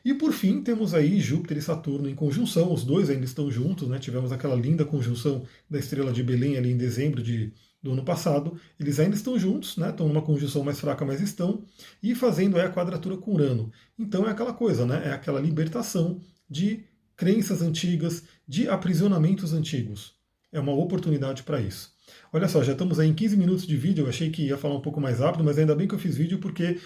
E 0.04 0.14
por 0.14 0.32
fim, 0.32 0.62
temos 0.62 0.94
aí 0.94 1.20
Júpiter 1.20 1.58
e 1.58 1.62
Saturno 1.62 2.10
em 2.10 2.16
conjunção, 2.16 2.74
os 2.74 2.84
dois 2.84 3.10
ainda 3.10 3.26
estão 3.26 3.52
juntos, 3.52 3.88
né? 3.88 4.00
tivemos 4.00 4.32
aquela 4.32 4.56
linda 4.56 4.86
conjunção 4.86 5.46
da 5.70 5.78
estrela 5.78 6.12
de 6.12 6.24
Belém 6.24 6.58
ali 6.58 6.72
em 6.72 6.78
dezembro 6.78 7.22
de, 7.22 7.54
do 7.82 7.92
ano 7.92 8.04
passado, 8.04 8.60
eles 8.80 9.00
ainda 9.00 9.16
estão 9.16 9.38
juntos, 9.38 9.78
né? 9.78 9.90
estão 9.90 10.08
numa 10.08 10.22
conjunção 10.22 10.64
mais 10.64 10.80
fraca, 10.80 11.06
mas 11.06 11.22
estão, 11.22 11.64
e 12.02 12.16
fazendo 12.16 12.58
aí 12.58 12.64
a 12.64 12.72
quadratura 12.72 13.18
com 13.18 13.34
Urano. 13.34 13.72
Então 13.98 14.28
é 14.28 14.32
aquela 14.32 14.54
coisa, 14.54 14.86
né? 14.86 15.02
é 15.06 15.12
aquela 15.12 15.40
libertação 15.40 16.22
de 16.50 16.84
crenças 17.16 17.62
antigas, 17.62 18.24
de 18.48 18.70
aprisionamentos 18.70 19.54
antigos. 19.54 20.14
É 20.52 20.60
uma 20.60 20.74
oportunidade 20.74 21.44
para 21.44 21.60
isso. 21.60 21.94
Olha 22.32 22.48
só, 22.48 22.64
já 22.64 22.72
estamos 22.72 23.00
aí 23.00 23.10
em 23.10 23.14
15 23.14 23.38
minutos 23.38 23.68
de 23.68 23.76
vídeo, 23.76 24.06
eu 24.06 24.10
achei 24.10 24.30
que 24.30 24.44
ia 24.44 24.58
falar 24.58 24.76
um 24.76 24.82
pouco 24.82 25.02
mais 25.02 25.20
rápido, 25.20 25.44
mas 25.44 25.58
ainda 25.58 25.76
bem 25.76 25.88
que 25.88 25.94
eu 25.94 26.00
fiz 26.00 26.16
vídeo, 26.16 26.40
porque 26.40 26.80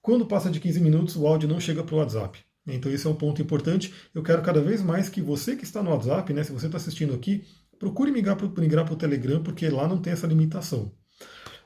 quando 0.00 0.24
passa 0.24 0.50
de 0.50 0.60
15 0.60 0.80
minutos 0.80 1.16
o 1.16 1.26
áudio 1.26 1.48
não 1.48 1.60
chega 1.60 1.82
para 1.82 1.94
o 1.94 1.98
WhatsApp. 1.98 2.38
Então 2.74 2.90
esse 2.90 3.06
é 3.06 3.10
um 3.10 3.14
ponto 3.14 3.40
importante. 3.40 3.92
Eu 4.14 4.22
quero 4.22 4.42
cada 4.42 4.60
vez 4.60 4.82
mais 4.82 5.08
que 5.08 5.20
você 5.20 5.56
que 5.56 5.64
está 5.64 5.82
no 5.82 5.90
WhatsApp, 5.90 6.32
né, 6.32 6.42
se 6.42 6.52
você 6.52 6.66
está 6.66 6.78
assistindo 6.78 7.14
aqui, 7.14 7.44
procure 7.78 8.10
migrar 8.10 8.36
para 8.36 8.46
o 8.46 8.96
Telegram, 8.96 9.42
porque 9.42 9.68
lá 9.68 9.88
não 9.88 9.98
tem 9.98 10.12
essa 10.12 10.26
limitação. 10.26 10.92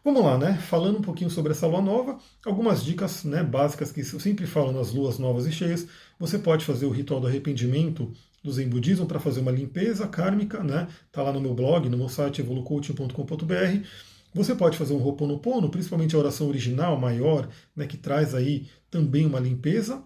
Vamos 0.05 0.23
lá, 0.23 0.37
né? 0.37 0.55
Falando 0.59 0.99
um 0.99 1.03
pouquinho 1.03 1.31
sobre 1.31 1.53
essa 1.53 1.67
lua 1.67 1.81
nova, 1.81 2.19
algumas 2.45 2.85
dicas 2.85 3.25
né, 3.25 3.43
básicas 3.43 3.91
que 3.91 4.01
eu 4.01 4.21
sempre 4.21 4.47
falo 4.47 4.71
nas 4.71 4.93
luas 4.93 5.19
novas 5.19 5.47
e 5.47 5.53
cheias. 5.53 5.87
Você 6.21 6.39
pode 6.39 6.65
fazer 6.65 6.85
o 6.85 6.91
ritual 6.91 7.21
do 7.21 7.27
arrependimento 7.27 8.13
do 8.43 8.53
Zen 8.53 8.69
Budismo 8.69 9.07
para 9.07 9.19
fazer 9.19 9.41
uma 9.41 9.51
limpeza 9.51 10.07
kármica, 10.07 10.63
né? 10.63 10.89
Tá 11.11 11.23
lá 11.23 11.33
no 11.33 11.41
meu 11.41 11.55
blog, 11.55 11.89
no 11.89 11.97
meu 11.97 12.11
site 12.11 12.43
evolucoaching.com.br. 12.43 13.87
Você 14.35 14.55
pode 14.55 14.77
fazer 14.77 14.93
um 14.93 15.03
Ho'oponopono, 15.03 15.71
principalmente 15.71 16.15
a 16.15 16.19
oração 16.19 16.49
original 16.49 17.01
maior, 17.01 17.49
né, 17.75 17.87
que 17.87 17.97
traz 17.97 18.35
aí 18.35 18.67
também 18.91 19.25
uma 19.25 19.41
limpeza. 19.41 20.03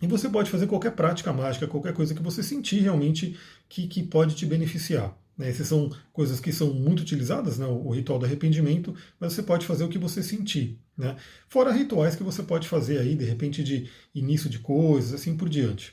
E 0.00 0.06
você 0.06 0.28
pode 0.28 0.50
fazer 0.50 0.66
qualquer 0.66 0.92
prática 0.92 1.32
mágica, 1.32 1.66
qualquer 1.66 1.92
coisa 1.92 2.14
que 2.14 2.22
você 2.22 2.42
sentir 2.42 2.80
realmente 2.80 3.36
que, 3.68 3.86
que 3.86 4.02
pode 4.02 4.34
te 4.34 4.46
beneficiar. 4.46 5.16
Né? 5.36 5.48
Essas 5.48 5.68
são 5.68 5.90
coisas 6.12 6.40
que 6.40 6.52
são 6.52 6.72
muito 6.74 7.00
utilizadas, 7.00 7.58
né? 7.58 7.66
o 7.66 7.90
ritual 7.90 8.18
do 8.18 8.26
arrependimento, 8.26 8.94
mas 9.20 9.32
você 9.32 9.42
pode 9.42 9.66
fazer 9.66 9.84
o 9.84 9.88
que 9.88 9.98
você 9.98 10.22
sentir. 10.22 10.78
Né? 10.96 11.16
Fora 11.48 11.72
rituais 11.72 12.16
que 12.16 12.22
você 12.22 12.42
pode 12.42 12.68
fazer 12.68 12.98
aí, 12.98 13.14
de 13.14 13.24
repente, 13.24 13.62
de 13.62 13.88
início 14.14 14.50
de 14.50 14.58
coisas, 14.58 15.14
assim 15.14 15.36
por 15.36 15.48
diante. 15.48 15.92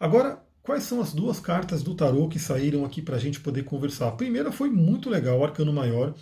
Agora, 0.00 0.42
quais 0.62 0.84
são 0.84 1.00
as 1.00 1.12
duas 1.12 1.38
cartas 1.40 1.82
do 1.82 1.94
tarô 1.94 2.28
que 2.28 2.38
saíram 2.38 2.84
aqui 2.84 3.02
para 3.02 3.16
a 3.16 3.20
gente 3.20 3.40
poder 3.40 3.64
conversar? 3.64 4.08
A 4.08 4.12
primeira 4.12 4.50
foi 4.50 4.70
muito 4.70 5.10
legal, 5.10 5.38
o 5.38 5.44
arcano 5.44 5.72
maior, 5.72 6.14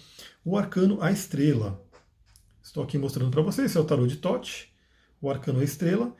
o 0.45 0.57
arcano 0.57 0.99
A 1.01 1.13
Estrela. 1.13 1.81
Estou 2.63 2.83
aqui 2.83 2.99
mostrando 2.99 3.31
para 3.31 3.43
vocês, 3.43 3.71
esse 3.71 3.79
é 3.79 3.81
o 3.81 3.85
tarô 3.85 4.07
de 4.09 4.17
Tote, 4.17 4.73
o 5.21 5.31
arcano 5.31 5.61
A 5.61 5.65
Estrela. 5.65 6.13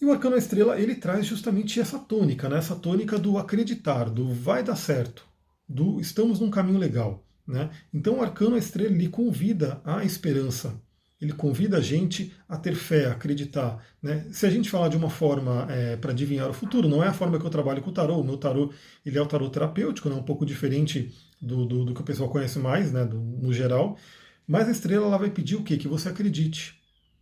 E 0.00 0.04
o 0.04 0.12
arcano 0.12 0.36
Estrela, 0.36 0.78
ele 0.78 0.94
traz 0.94 1.26
justamente 1.26 1.80
essa 1.80 1.98
tônica, 1.98 2.48
né? 2.48 2.58
essa 2.58 2.76
tônica 2.76 3.18
do 3.18 3.36
acreditar, 3.36 4.08
do 4.08 4.32
vai 4.32 4.62
dar 4.62 4.76
certo 4.76 5.28
do 5.68 6.00
estamos 6.00 6.40
num 6.40 6.50
caminho 6.50 6.78
legal. 6.78 7.22
Né? 7.46 7.70
Então 7.92 8.18
o 8.18 8.22
arcano 8.22 8.56
estrela 8.56 8.94
lhe 8.94 9.08
convida 9.08 9.80
à 9.84 10.04
esperança. 10.04 10.80
Ele 11.20 11.32
convida 11.32 11.78
a 11.78 11.80
gente 11.80 12.32
a 12.48 12.56
ter 12.56 12.76
fé, 12.76 13.06
a 13.06 13.12
acreditar. 13.12 13.84
Né? 14.00 14.26
Se 14.30 14.46
a 14.46 14.50
gente 14.50 14.70
falar 14.70 14.88
de 14.88 14.96
uma 14.96 15.10
forma 15.10 15.66
é, 15.68 15.96
para 15.96 16.12
adivinhar 16.12 16.48
o 16.48 16.54
futuro, 16.54 16.88
não 16.88 17.02
é 17.02 17.08
a 17.08 17.12
forma 17.12 17.38
que 17.40 17.44
eu 17.44 17.50
trabalho 17.50 17.82
com 17.82 17.90
o 17.90 17.92
tarô. 17.92 18.20
O 18.20 18.24
meu 18.24 18.36
tarô 18.36 18.72
ele 19.04 19.18
é 19.18 19.20
o 19.20 19.26
tarô 19.26 19.50
terapêutico, 19.50 20.08
né? 20.08 20.14
um 20.14 20.22
pouco 20.22 20.46
diferente 20.46 21.12
do, 21.40 21.66
do, 21.66 21.84
do 21.86 21.94
que 21.94 22.00
o 22.00 22.04
pessoal 22.04 22.30
conhece 22.30 22.58
mais, 22.60 22.92
né? 22.92 23.04
Do, 23.04 23.18
no 23.18 23.52
geral. 23.52 23.98
Mas 24.46 24.68
a 24.68 24.70
estrela 24.70 25.06
ela 25.06 25.18
vai 25.18 25.30
pedir 25.30 25.56
o 25.56 25.64
quê? 25.64 25.76
Que 25.76 25.88
você 25.88 26.08
acredite, 26.08 26.77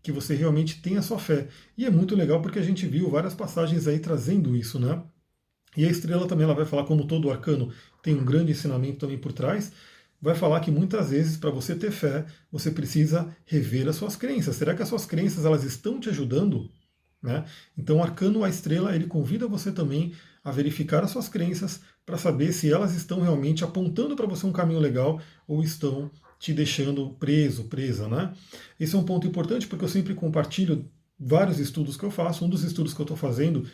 que 0.07 0.13
você 0.13 0.37
realmente 0.37 0.81
tenha 0.81 1.03
sua 1.03 1.19
fé. 1.19 1.49
E 1.77 1.85
é 1.85 1.91
muito 1.91 2.15
legal 2.15 2.41
porque 2.41 2.61
a 2.61 2.63
gente 2.63 2.87
viu 2.87 3.11
várias 3.11 3.35
passagens 3.35 3.89
aí 3.89 3.99
trazendo 3.99 4.55
isso, 4.55 4.79
né? 4.79 5.03
E 5.77 5.85
a 5.85 5.91
estrela 5.91 6.29
também 6.29 6.45
ela 6.45 6.55
vai 6.55 6.65
falar, 6.65 6.85
como 6.85 7.09
todo 7.09 7.29
arcano 7.29 7.73
tem 8.05 8.15
um 8.15 8.25
grande 8.25 8.53
ensinamento 8.53 8.99
também 8.99 9.19
por 9.19 9.33
trás, 9.33 9.73
vai 10.23 10.37
falar 10.37 10.61
que 10.61 10.71
muitas 10.71 11.11
vezes 11.11 11.37
para 11.37 11.51
você 11.51 11.75
ter 11.75 11.91
fé, 11.91 12.25
você 12.53 12.71
precisa 12.71 13.37
rever 13.45 13.89
as 13.89 13.97
suas 13.97 14.15
crenças. 14.15 14.55
Será 14.55 14.77
que 14.77 14.83
as 14.83 14.89
suas 14.89 15.05
crenças 15.05 15.45
elas 15.45 15.65
estão 15.65 15.99
te 15.99 16.09
ajudando? 16.09 16.71
Né? 17.21 17.45
Então, 17.77 17.97
o 17.97 18.03
arcano 18.03 18.45
a 18.45 18.49
estrela 18.49 18.95
ele 18.95 19.09
convida 19.09 19.49
você 19.49 19.73
também 19.73 20.15
a 20.45 20.53
verificar 20.53 21.03
as 21.03 21.11
suas 21.11 21.29
crenças 21.29 21.81
para 22.07 22.17
saber 22.17 22.53
se 22.53 22.73
elas 22.73 22.95
estão 22.95 23.21
realmente 23.21 23.65
apontando 23.65 24.15
para 24.15 24.29
você 24.29 24.47
um 24.47 24.53
caminho 24.53 24.79
legal 24.79 25.21
ou 25.49 25.65
estão 25.65 26.13
te 26.39 26.53
deixando 26.53 27.11
preso, 27.19 27.65
presa, 27.65 28.09
né? 28.09 28.33
Esse 28.79 28.95
é 28.95 28.99
um 28.99 29.05
ponto 29.05 29.27
importante 29.27 29.67
porque 29.67 29.85
eu 29.85 29.89
sempre 29.89 30.15
compartilho 30.15 30.91
vários 31.19 31.59
estudos 31.59 31.97
que 31.97 32.05
eu 32.05 32.11
faço. 32.11 32.45
Um 32.45 32.49
dos 32.49 32.63
estudos 32.63 32.93
que 32.93 33.01
eu 33.01 33.05
estou 33.05 33.17
fazendo 33.17 33.67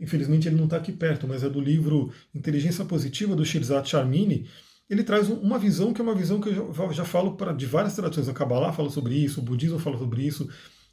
infelizmente 0.00 0.48
ele 0.48 0.56
não 0.56 0.64
está 0.64 0.78
aqui 0.78 0.90
perto, 0.90 1.28
mas 1.28 1.44
é 1.44 1.48
do 1.48 1.60
livro 1.60 2.10
Inteligência 2.34 2.84
Positiva 2.84 3.36
do 3.36 3.44
Shirzat 3.44 3.88
Charmini, 3.88 4.48
ele 4.88 5.04
traz 5.04 5.28
uma 5.28 5.58
visão 5.58 5.92
que 5.92 6.00
é 6.00 6.04
uma 6.04 6.14
visão 6.14 6.40
que 6.40 6.48
eu 6.48 6.72
já, 6.74 6.92
já 6.92 7.04
falo 7.04 7.36
de 7.54 7.66
várias 7.66 7.94
traduções. 7.94 8.28
A 8.28 8.32
Kabbalah 8.32 8.72
fala 8.72 8.90
sobre 8.90 9.14
isso, 9.14 9.40
o 9.40 9.42
budismo 9.42 9.78
fala 9.78 9.98
sobre 9.98 10.26
isso, 10.26 10.48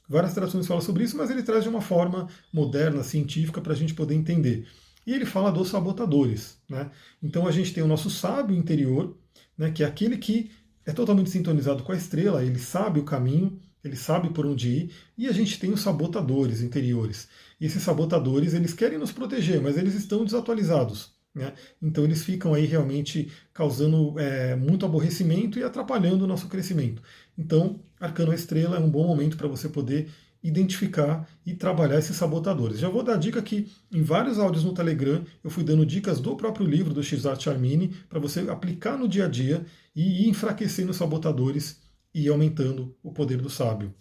várias 0.07 0.33
traduções 0.33 0.67
falam 0.67 0.81
sobre 0.81 1.03
isso, 1.03 1.17
mas 1.17 1.31
ele 1.31 1.41
traz 1.41 1.63
de 1.63 1.69
uma 1.69 1.81
forma 1.81 2.27
moderna, 2.53 3.01
científica, 3.01 3.61
para 3.61 3.73
a 3.73 3.75
gente 3.75 3.95
poder 3.95 4.13
entender. 4.13 4.67
E 5.05 5.13
ele 5.13 5.25
fala 5.25 5.51
dos 5.51 5.69
sabotadores. 5.69 6.59
Né? 6.69 6.91
Então 7.23 7.47
a 7.47 7.51
gente 7.51 7.73
tem 7.73 7.81
o 7.81 7.87
nosso 7.87 8.09
sábio 8.09 8.55
interior, 8.55 9.17
né, 9.57 9.71
que 9.71 9.81
é 9.81 9.87
aquele 9.87 10.17
que 10.17 10.51
é 10.87 10.93
totalmente 10.93 11.29
sintonizado 11.29 11.83
com 11.83 11.91
a 11.91 11.97
estrela, 11.97 12.43
ele 12.43 12.57
sabe 12.57 12.99
o 13.01 13.03
caminho, 13.03 13.59
ele 13.83 13.97
sabe 13.97 14.29
por 14.29 14.45
onde 14.45 14.69
ir, 14.69 14.91
e 15.17 15.27
a 15.27 15.33
gente 15.33 15.59
tem 15.59 15.71
os 15.71 15.81
sabotadores 15.81 16.61
interiores. 16.61 17.27
E 17.59 17.65
esses 17.65 17.83
sabotadores, 17.83 18.53
eles 18.53 18.73
querem 18.73 18.97
nos 18.97 19.11
proteger, 19.11 19.61
mas 19.61 19.77
eles 19.77 19.93
estão 19.93 20.23
desatualizados. 20.23 21.11
Né? 21.35 21.53
Então 21.81 22.05
eles 22.05 22.23
ficam 22.23 22.53
aí 22.53 22.65
realmente 22.65 23.29
causando 23.53 24.17
é, 24.17 24.55
muito 24.55 24.85
aborrecimento 24.85 25.59
e 25.59 25.63
atrapalhando 25.63 26.23
o 26.23 26.27
nosso 26.27 26.47
crescimento. 26.47 27.01
Então, 27.37 27.81
Arcano 27.99 28.33
Estrela 28.33 28.77
é 28.77 28.79
um 28.79 28.89
bom 28.89 29.05
momento 29.05 29.35
para 29.35 29.47
você 29.47 29.67
poder 29.67 30.09
identificar 30.43 31.27
e 31.45 31.53
trabalhar 31.53 31.99
esses 31.99 32.15
sabotadores. 32.15 32.79
Já 32.79 32.89
vou 32.89 33.03
dar 33.03 33.17
dica 33.17 33.41
que 33.41 33.71
em 33.91 34.01
vários 34.01 34.39
áudios 34.39 34.63
no 34.63 34.73
Telegram 34.73 35.23
eu 35.43 35.49
fui 35.49 35.63
dando 35.63 35.85
dicas 35.85 36.19
do 36.19 36.35
próprio 36.35 36.65
livro 36.65 36.93
do 36.93 37.03
Xart 37.03 37.41
Charmini 37.41 37.89
para 38.09 38.19
você 38.19 38.41
aplicar 38.49 38.97
no 38.97 39.07
dia 39.07 39.25
a 39.25 39.27
dia 39.27 39.65
e 39.95 40.25
ir 40.25 40.29
enfraquecendo 40.29 40.91
os 40.91 40.97
sabotadores 40.97 41.81
e 42.13 42.27
aumentando 42.27 42.95
o 43.03 43.11
poder 43.11 43.41
do 43.41 43.49
sábio. 43.49 43.93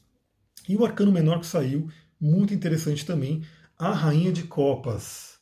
E 0.68 0.76
o 0.76 0.84
arcano 0.84 1.12
menor 1.12 1.40
que 1.40 1.46
saiu, 1.46 1.88
muito 2.20 2.54
interessante 2.54 3.04
também, 3.04 3.42
a 3.78 3.90
Rainha 3.92 4.32
de 4.32 4.44
Copas. 4.44 5.36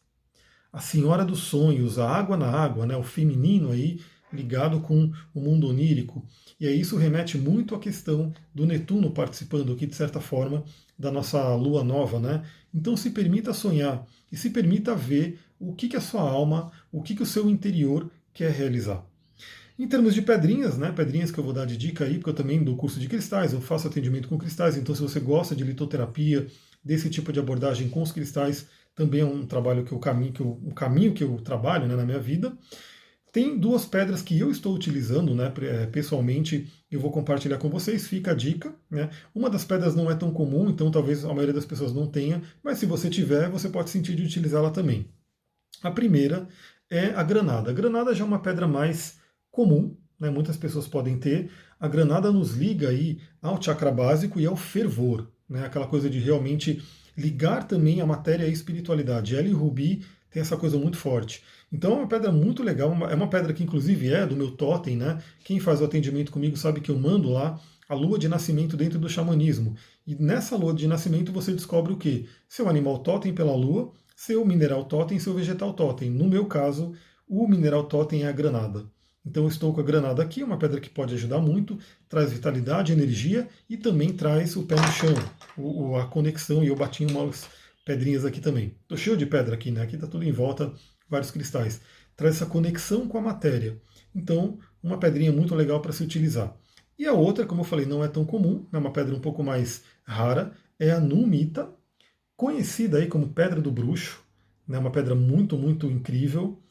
A 0.72 0.80
Senhora 0.80 1.24
dos 1.24 1.40
Sonhos, 1.40 1.98
a 1.98 2.11
água 2.11 2.37
na 2.37 2.50
água, 2.50 2.85
né, 2.85 2.96
o 2.96 3.02
feminino 3.02 3.70
aí 3.70 4.00
ligado 4.35 4.81
com 4.81 5.11
o 5.35 5.40
mundo 5.40 5.68
onírico. 5.68 6.27
E 6.61 6.66
aí 6.66 6.81
isso 6.81 6.97
remete 6.97 7.38
muito 7.38 7.75
à 7.75 7.79
questão 7.79 8.33
do 8.55 8.66
Netuno 8.66 9.11
participando 9.11 9.73
aqui, 9.73 9.87
de 9.87 9.94
certa 9.94 10.20
forma, 10.20 10.64
da 10.99 11.11
nossa 11.11 11.55
lua 11.55 11.83
nova. 11.83 12.18
Né? 12.18 12.44
Então 12.73 12.97
se 12.97 13.11
permita 13.11 13.53
sonhar 13.53 14.07
e 14.31 14.37
se 14.37 14.51
permita 14.51 14.94
ver 14.94 15.38
o 15.59 15.73
que, 15.73 15.88
que 15.88 15.97
a 15.97 16.01
sua 16.01 16.23
alma, 16.23 16.70
o 16.92 17.03
que, 17.03 17.14
que 17.14 17.23
o 17.23 17.27
seu 17.27 17.49
interior 17.49 18.11
quer 18.33 18.51
realizar. 18.51 19.05
Em 19.79 19.88
termos 19.88 20.14
de 20.14 20.23
pedrinhas, 20.23 20.79
né, 20.79 20.92
pedrinhas 20.92 21.33
que 21.33 21.38
eu 21.38 21.42
vou 21.42 21.53
dar 21.53 21.64
de 21.64 21.77
dica 21.77 22.05
aí, 22.05 22.14
porque 22.14 22.31
eu 22.31 22.35
também 22.35 22.62
dou 22.62 22.77
curso 22.77 23.01
de 23.01 23.09
cristais, 23.09 23.53
eu 23.53 23.61
faço 23.61 23.88
atendimento 23.88 24.29
com 24.29 24.38
cristais, 24.38 24.77
então 24.77 24.94
se 24.94 25.03
você 25.03 25.18
gosta 25.18 25.57
de 25.57 25.64
litoterapia, 25.64 26.47
desse 26.85 27.09
tipo 27.09 27.33
de 27.33 27.40
abordagem 27.40 27.88
com 27.88 28.03
os 28.03 28.12
cristais, 28.12 28.66
também 28.94 29.23
é 29.23 29.25
um 29.25 29.47
trabalho 29.47 29.85
que 29.85 29.92
eu 29.92 29.99
caminho, 29.99 30.33
que 30.33 30.40
eu, 30.40 30.61
um 30.62 30.70
caminho 30.70 31.14
que 31.14 31.25
eu 31.25 31.37
trabalho 31.38 31.88
né, 31.88 31.97
na 31.97 32.05
minha 32.05 32.18
vida. 32.18 32.57
Tem 33.35 33.59
duas 33.59 33.85
pedras 33.85 34.23
que 34.23 34.38
eu 34.38 34.49
estou 34.49 34.73
utilizando 34.73 35.35
né, 35.35 35.53
é, 35.62 35.87
pessoalmente, 35.87 36.73
eu 36.88 37.01
vou 37.01 37.11
compartilhar 37.11 37.59
com 37.59 37.68
vocês, 37.68 38.07
fica 38.07 38.31
a 38.31 38.35
dica. 38.35 38.73
Né? 38.88 39.11
Uma 39.35 39.51
das 39.51 39.64
pedras 39.64 39.92
não 39.92 40.09
é 40.09 40.14
tão 40.14 40.31
comum, 40.31 40.70
então 40.70 40.88
talvez 40.88 41.25
a 41.25 41.35
maioria 41.35 41.53
das 41.53 41.64
pessoas 41.64 41.92
não 41.92 42.07
tenha, 42.07 42.40
mas 42.62 42.79
se 42.79 42.87
você 42.87 43.11
tiver, 43.11 43.51
você 43.51 43.68
pode 43.68 43.90
sentir 43.90 44.14
de 44.14 44.23
utilizá-la 44.23 44.70
também. 44.70 45.09
A 45.83 45.90
primeira 45.90 46.47
é 46.88 47.07
a 47.07 47.25
granada. 47.25 47.73
A 47.73 47.75
granada 47.75 48.14
já 48.14 48.23
é 48.23 48.27
uma 48.29 48.38
pedra 48.38 48.68
mais 48.68 49.18
comum, 49.51 49.97
né, 50.16 50.31
muitas 50.31 50.57
pessoas 50.57 50.87
podem 50.87 51.18
ter. 51.18 51.51
A 51.81 51.88
granada 51.88 52.31
nos 52.31 52.53
liga 52.53 52.90
aí 52.90 53.18
ao 53.42 53.61
chakra 53.61 53.90
básico 53.90 54.38
e 54.38 54.47
ao 54.47 54.55
fervor, 54.55 55.29
né, 55.49 55.66
aquela 55.66 55.88
coisa 55.88 56.09
de 56.09 56.20
realmente 56.20 56.81
ligar 57.18 57.66
também 57.66 58.01
a 58.01 58.07
matéria 58.07 58.44
e 58.44 58.49
a 58.49 58.53
espiritualidade. 58.53 59.35
Ela 59.35 59.49
e 59.49 59.53
Rubi 59.53 60.05
tem 60.35 60.40
essa 60.40 60.57
coisa 60.57 60.77
muito 60.77 60.97
forte. 60.97 61.44
Então 61.73 61.92
é 61.92 61.94
uma 61.94 62.09
pedra 62.09 62.33
muito 62.33 62.61
legal, 62.61 62.90
é 63.09 63.14
uma 63.14 63.29
pedra 63.29 63.53
que 63.53 63.62
inclusive 63.62 64.12
é 64.12 64.27
do 64.27 64.35
meu 64.35 64.51
totem, 64.51 64.97
né? 64.97 65.23
Quem 65.44 65.61
faz 65.61 65.81
o 65.81 65.85
atendimento 65.85 66.33
comigo 66.33 66.57
sabe 66.57 66.81
que 66.81 66.90
eu 66.90 66.99
mando 66.99 67.31
lá 67.31 67.61
a 67.88 67.94
lua 67.94 68.18
de 68.18 68.27
nascimento 68.27 68.77
dentro 68.77 68.99
do 68.99 69.09
xamanismo. 69.09 69.77
E 70.05 70.16
nessa 70.16 70.57
lua 70.57 70.75
de 70.75 70.88
nascimento 70.88 71.31
você 71.31 71.53
descobre 71.53 71.92
o 71.92 71.97
que? 71.97 72.29
Seu 72.49 72.68
animal 72.68 72.99
totem 72.99 73.33
pela 73.33 73.55
lua, 73.55 73.92
seu 74.16 74.44
mineral 74.44 74.85
totem, 74.87 75.20
seu 75.20 75.35
vegetal 75.35 75.73
totem. 75.73 76.11
No 76.11 76.25
meu 76.25 76.47
caso, 76.47 76.92
o 77.29 77.47
mineral 77.47 77.85
totem 77.85 78.25
é 78.25 78.29
a 78.29 78.33
granada. 78.33 78.85
Então 79.25 79.44
eu 79.44 79.49
estou 79.49 79.73
com 79.73 79.81
a 79.81 79.85
granada 79.85 80.20
aqui, 80.20 80.42
uma 80.42 80.59
pedra 80.59 80.81
que 80.81 80.90
pode 80.90 81.14
ajudar 81.14 81.38
muito, 81.38 81.79
traz 82.09 82.33
vitalidade, 82.33 82.92
energia 82.92 83.49
e 83.70 83.77
também 83.77 84.12
traz 84.12 84.57
o 84.57 84.64
pé 84.64 84.75
no 84.75 84.92
chão, 84.92 85.97
a 85.97 86.05
conexão, 86.07 86.64
e 86.64 86.66
eu 86.66 86.77
bati 86.77 87.07
umas 87.07 87.49
pedrinhas 87.85 88.25
aqui 88.25 88.40
também. 88.40 88.77
Estou 88.83 88.97
cheio 88.97 89.16
de 89.16 89.27
pedra 89.27 89.55
aqui, 89.55 89.70
né? 89.70 89.83
Aqui 89.83 89.97
está 89.97 90.07
tudo 90.07 90.25
em 90.25 90.33
volta, 90.33 90.73
vários 91.09 91.31
cristais. 91.31 91.81
Traz 92.16 92.37
essa 92.37 92.47
conexão 92.47 93.09
com 93.09 93.18
a 93.18 93.20
matéria. 93.20 93.81
Então, 94.14 94.59
uma 94.83 94.99
pedrinha 94.99 95.33
muito 95.33 95.55
legal 95.55 95.81
para 95.81 95.92
se 95.92 96.03
utilizar. 96.03 96.57
E 96.99 97.07
a 97.07 97.12
outra, 97.12 97.44
como 97.44 97.62
eu 97.62 97.64
falei, 97.64 97.87
não 97.87 98.05
é 98.05 98.09
tão 98.09 98.25
comum, 98.25 98.66
é 98.73 98.79
uma 98.79 98.92
pedra 98.92 99.14
um 99.14 99.20
pouco 99.20 99.42
mais 99.42 99.83
rara, 100.05 100.53
é 100.79 100.90
a 100.90 101.01
numita, 101.01 101.73
conhecida 102.37 102.99
aí 102.99 103.07
como 103.07 103.29
pedra 103.29 103.61
do 103.61 103.73
bruxo, 103.73 104.23
né? 104.66 104.79
uma 104.79 104.90
pedra 104.90 105.14
muito, 105.14 105.59
muito 105.59 105.87
incrível 105.90 106.62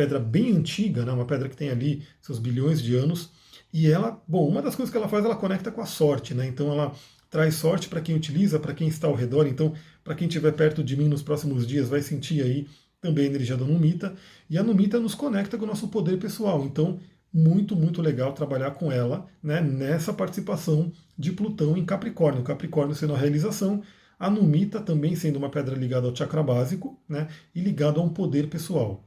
pedra 0.00 0.18
bem 0.18 0.56
antiga, 0.56 1.04
né, 1.04 1.12
uma 1.12 1.26
pedra 1.26 1.48
que 1.48 1.56
tem 1.56 1.68
ali 1.68 2.06
seus 2.22 2.38
bilhões 2.38 2.80
de 2.80 2.96
anos. 2.96 3.30
E 3.72 3.90
ela, 3.90 4.22
bom, 4.26 4.48
uma 4.48 4.62
das 4.62 4.74
coisas 4.74 4.90
que 4.90 4.96
ela 4.96 5.08
faz, 5.08 5.24
ela 5.24 5.36
conecta 5.36 5.70
com 5.70 5.80
a 5.80 5.86
sorte, 5.86 6.34
né? 6.34 6.46
Então 6.46 6.72
ela 6.72 6.94
traz 7.30 7.54
sorte 7.54 7.88
para 7.88 8.00
quem 8.00 8.16
utiliza, 8.16 8.58
para 8.58 8.74
quem 8.74 8.88
está 8.88 9.06
ao 9.06 9.14
redor. 9.14 9.46
Então, 9.46 9.72
para 10.02 10.14
quem 10.14 10.26
estiver 10.26 10.52
perto 10.52 10.82
de 10.82 10.96
mim 10.96 11.08
nos 11.08 11.22
próximos 11.22 11.66
dias, 11.66 11.88
vai 11.88 12.02
sentir 12.02 12.42
aí 12.42 12.66
também 13.00 13.24
a 13.24 13.28
energia 13.28 13.56
da 13.56 13.64
Numita, 13.64 14.14
e 14.48 14.58
a 14.58 14.62
Numita 14.62 15.00
nos 15.00 15.14
conecta 15.14 15.56
com 15.56 15.64
o 15.64 15.68
nosso 15.68 15.88
poder 15.88 16.18
pessoal. 16.18 16.64
Então, 16.64 17.00
muito, 17.32 17.76
muito 17.76 18.02
legal 18.02 18.32
trabalhar 18.32 18.72
com 18.72 18.90
ela 18.90 19.26
né, 19.42 19.60
nessa 19.60 20.12
participação 20.12 20.92
de 21.16 21.32
Plutão 21.32 21.76
em 21.76 21.84
Capricórnio. 21.84 22.42
Capricórnio 22.42 22.94
sendo 22.94 23.14
a 23.14 23.18
realização, 23.18 23.82
a 24.18 24.28
Numita 24.28 24.80
também 24.80 25.14
sendo 25.14 25.36
uma 25.36 25.48
pedra 25.48 25.74
ligada 25.74 26.08
ao 26.08 26.14
chakra 26.14 26.42
básico 26.42 27.00
né, 27.08 27.28
e 27.54 27.60
ligada 27.60 28.00
a 28.00 28.02
um 28.02 28.08
poder 28.08 28.48
pessoal. 28.48 29.02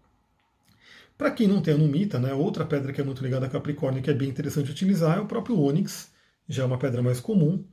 Para 1.17 1.29
quem 1.29 1.47
não 1.47 1.61
tem 1.61 1.73
a 1.73 1.77
Numita, 1.77 2.17
né, 2.17 2.33
outra 2.33 2.65
pedra 2.65 2.91
que 2.91 3.01
é 3.01 3.03
muito 3.03 3.21
ligada 3.21 3.45
a 3.45 3.49
Capricórnio 3.49 4.01
que 4.01 4.09
é 4.09 4.13
bem 4.13 4.29
interessante 4.29 4.71
utilizar 4.71 5.17
é 5.17 5.21
o 5.21 5.27
próprio 5.27 5.59
Ônix, 5.59 6.11
já 6.47 6.63
é 6.63 6.65
uma 6.65 6.79
pedra 6.79 7.03
mais 7.03 7.19
comum, 7.19 7.63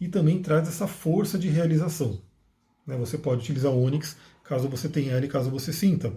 e 0.00 0.08
também 0.08 0.40
traz 0.40 0.66
essa 0.66 0.86
força 0.86 1.38
de 1.38 1.48
realização. 1.48 2.20
Né, 2.86 2.96
você 2.96 3.18
pode 3.18 3.42
utilizar 3.42 3.70
o 3.70 3.82
Ônix 3.82 4.16
caso 4.42 4.68
você 4.68 4.88
tenha 4.88 5.16
ele, 5.16 5.28
caso 5.28 5.48
você 5.48 5.72
sinta. 5.72 6.12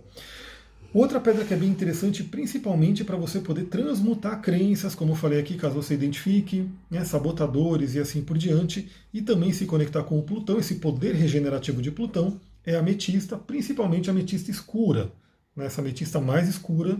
Outra 0.91 1.19
pedra 1.19 1.43
que 1.43 1.53
é 1.53 1.57
bem 1.57 1.69
interessante, 1.69 2.23
principalmente 2.23 3.03
para 3.03 3.17
você 3.17 3.39
poder 3.39 3.65
transmutar 3.65 4.41
crenças, 4.41 4.93
como 4.93 5.11
eu 5.11 5.15
falei 5.15 5.39
aqui, 5.39 5.55
caso 5.55 5.75
você 5.75 5.95
identifique, 5.95 6.69
né, 6.89 7.03
sabotadores 7.03 7.95
e 7.95 7.99
assim 7.99 8.23
por 8.23 8.37
diante, 8.37 8.89
e 9.11 9.21
também 9.21 9.51
se 9.51 9.65
conectar 9.65 10.03
com 10.03 10.19
o 10.19 10.23
Plutão, 10.23 10.59
esse 10.59 10.75
poder 10.75 11.15
regenerativo 11.15 11.81
de 11.81 11.91
Plutão, 11.91 12.39
é 12.65 12.75
a 12.75 12.79
ametista, 12.79 13.37
principalmente 13.37 14.09
a 14.09 14.13
ametista 14.13 14.51
escura, 14.51 15.11
né, 15.55 15.65
essa 15.65 15.81
ametista 15.81 16.19
mais 16.19 16.47
escura, 16.47 16.99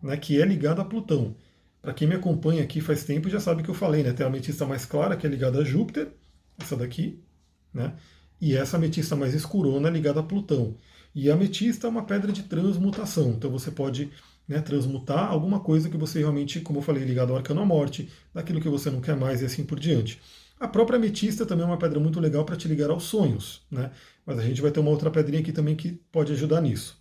né, 0.00 0.16
que 0.16 0.40
é 0.40 0.46
ligada 0.46 0.82
a 0.82 0.84
Plutão. 0.84 1.34
Para 1.86 1.94
quem 1.94 2.08
me 2.08 2.16
acompanha 2.16 2.64
aqui 2.64 2.80
faz 2.80 3.04
tempo 3.04 3.30
já 3.30 3.38
sabe 3.38 3.62
que 3.62 3.68
eu 3.68 3.74
falei, 3.74 4.02
né, 4.02 4.12
tem 4.12 4.26
a 4.26 4.28
ametista 4.28 4.66
mais 4.66 4.84
clara, 4.84 5.16
que 5.16 5.24
é 5.24 5.30
ligada 5.30 5.60
a 5.60 5.64
Júpiter, 5.64 6.08
essa 6.58 6.76
daqui, 6.76 7.22
né, 7.72 7.94
e 8.40 8.56
essa 8.56 8.76
ametista 8.76 9.14
mais 9.14 9.32
escurona 9.34 9.86
é 9.86 9.92
ligada 9.92 10.18
a 10.18 10.22
Plutão. 10.24 10.74
E 11.14 11.30
a 11.30 11.34
ametista 11.34 11.86
é 11.86 11.90
uma 11.90 12.02
pedra 12.04 12.32
de 12.32 12.42
transmutação, 12.42 13.30
então 13.30 13.52
você 13.52 13.70
pode 13.70 14.10
né, 14.48 14.60
transmutar 14.60 15.30
alguma 15.30 15.60
coisa 15.60 15.88
que 15.88 15.96
você 15.96 16.18
realmente, 16.18 16.60
como 16.60 16.80
eu 16.80 16.82
falei, 16.82 17.04
ligado 17.04 17.30
ao 17.30 17.36
arcano 17.36 17.60
à 17.60 17.64
morte, 17.64 18.10
daquilo 18.34 18.60
que 18.60 18.68
você 18.68 18.90
não 18.90 19.00
quer 19.00 19.14
mais 19.14 19.40
e 19.40 19.44
assim 19.44 19.62
por 19.62 19.78
diante. 19.78 20.20
A 20.58 20.66
própria 20.66 20.96
ametista 20.96 21.46
também 21.46 21.62
é 21.62 21.68
uma 21.68 21.78
pedra 21.78 22.00
muito 22.00 22.18
legal 22.18 22.44
para 22.44 22.56
te 22.56 22.66
ligar 22.66 22.90
aos 22.90 23.04
sonhos, 23.04 23.64
né? 23.70 23.92
mas 24.26 24.40
a 24.40 24.42
gente 24.42 24.60
vai 24.60 24.72
ter 24.72 24.80
uma 24.80 24.90
outra 24.90 25.08
pedrinha 25.08 25.40
aqui 25.40 25.52
também 25.52 25.76
que 25.76 25.92
pode 26.10 26.32
ajudar 26.32 26.60
nisso. 26.60 27.00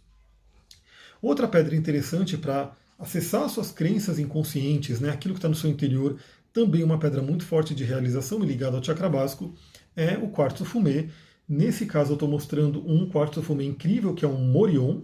Outra 1.24 1.48
pedra 1.48 1.76
interessante 1.76 2.38
para 2.38 2.72
acessar 2.98 3.50
suas 3.50 3.72
crenças 3.72 4.20
inconscientes, 4.20 5.00
né, 5.00 5.10
aquilo 5.10 5.34
que 5.34 5.40
está 5.40 5.50
no 5.50 5.56
seu 5.56 5.70
interior, 5.70 6.18
também 6.54 6.84
uma 6.84 7.00
pedra 7.00 7.22
muito 7.22 7.46
forte 7.46 7.76
de 7.76 7.84
realização 7.84 8.44
e 8.44 8.48
ligada 8.48 8.78
ao 8.78 8.84
chakra 8.84 9.10
básico, 9.10 9.54
é 9.96 10.18
o 10.18 10.30
quartzo 10.30 10.64
fumê, 10.64 11.10
Nesse 11.48 11.86
caso, 11.86 12.12
eu 12.12 12.16
estou 12.16 12.28
mostrando 12.28 12.84
um 12.90 13.08
quartzo 13.08 13.42
fumê 13.42 13.66
incrível, 13.66 14.16
que 14.16 14.26
é 14.26 14.28
um 14.28 14.52
Morion. 14.52 15.02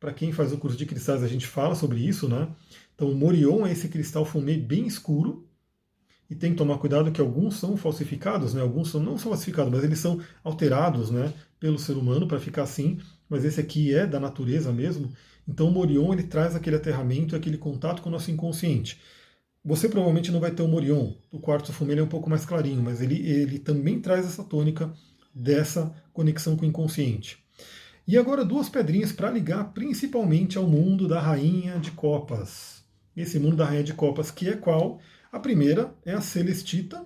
Para 0.00 0.12
quem 0.12 0.32
faz 0.32 0.52
o 0.52 0.58
curso 0.58 0.76
de 0.76 0.86
cristais, 0.86 1.22
a 1.22 1.28
gente 1.28 1.46
fala 1.46 1.74
sobre 1.74 2.00
isso, 2.00 2.28
né? 2.28 2.48
Então, 2.94 3.10
o 3.10 3.14
Morion 3.14 3.64
é 3.64 3.72
esse 3.72 3.88
cristal 3.88 4.24
fumê 4.24 4.56
bem 4.56 4.86
escuro. 4.86 5.46
E 6.28 6.34
tem 6.34 6.50
que 6.50 6.58
tomar 6.58 6.78
cuidado 6.78 7.10
que 7.10 7.20
alguns 7.20 7.56
são 7.56 7.76
falsificados, 7.76 8.54
né? 8.54 8.60
Alguns 8.60 8.90
são 8.90 9.00
não 9.00 9.16
são 9.16 9.30
falsificados, 9.30 9.72
mas 9.72 9.84
eles 9.84 9.98
são 9.98 10.20
alterados, 10.42 11.10
né? 11.10 11.32
Pelo 11.60 11.78
ser 11.78 11.96
humano 11.96 12.26
para 12.26 12.40
ficar 12.40 12.64
assim. 12.64 12.98
Mas 13.28 13.44
esse 13.44 13.60
aqui 13.60 13.94
é 13.94 14.06
da 14.06 14.18
natureza 14.20 14.72
mesmo. 14.72 15.10
Então, 15.48 15.68
o 15.68 15.70
Morion 15.70 16.12
ele 16.12 16.24
traz 16.24 16.54
aquele 16.54 16.76
aterramento, 16.76 17.34
aquele 17.34 17.56
contato 17.56 18.02
com 18.02 18.10
o 18.10 18.12
nosso 18.12 18.30
inconsciente. 18.30 19.00
Você 19.64 19.88
provavelmente 19.88 20.30
não 20.30 20.40
vai 20.40 20.50
ter 20.50 20.62
o 20.62 20.68
Morion. 20.68 21.12
O 21.32 21.40
quartzo 21.40 21.72
fumê 21.72 21.96
é 21.96 22.02
um 22.02 22.06
pouco 22.06 22.28
mais 22.28 22.44
clarinho, 22.44 22.82
mas 22.82 23.00
ele, 23.00 23.26
ele 23.26 23.58
também 23.58 23.98
traz 24.00 24.26
essa 24.26 24.44
tônica 24.44 24.92
dessa 25.34 25.94
conexão 26.12 26.56
com 26.56 26.64
o 26.64 26.68
inconsciente. 26.68 27.42
E 28.06 28.16
agora 28.16 28.44
duas 28.44 28.68
pedrinhas 28.68 29.12
para 29.12 29.30
ligar 29.30 29.72
principalmente 29.72 30.56
ao 30.56 30.66
mundo 30.66 31.06
da 31.06 31.20
rainha 31.20 31.78
de 31.78 31.90
copas. 31.90 32.82
Esse 33.16 33.38
mundo 33.38 33.56
da 33.56 33.64
rainha 33.64 33.84
de 33.84 33.94
copas, 33.94 34.30
que 34.30 34.48
é 34.48 34.56
qual? 34.56 35.00
A 35.30 35.38
primeira 35.38 35.94
é 36.04 36.12
a 36.12 36.20
celestita, 36.20 37.04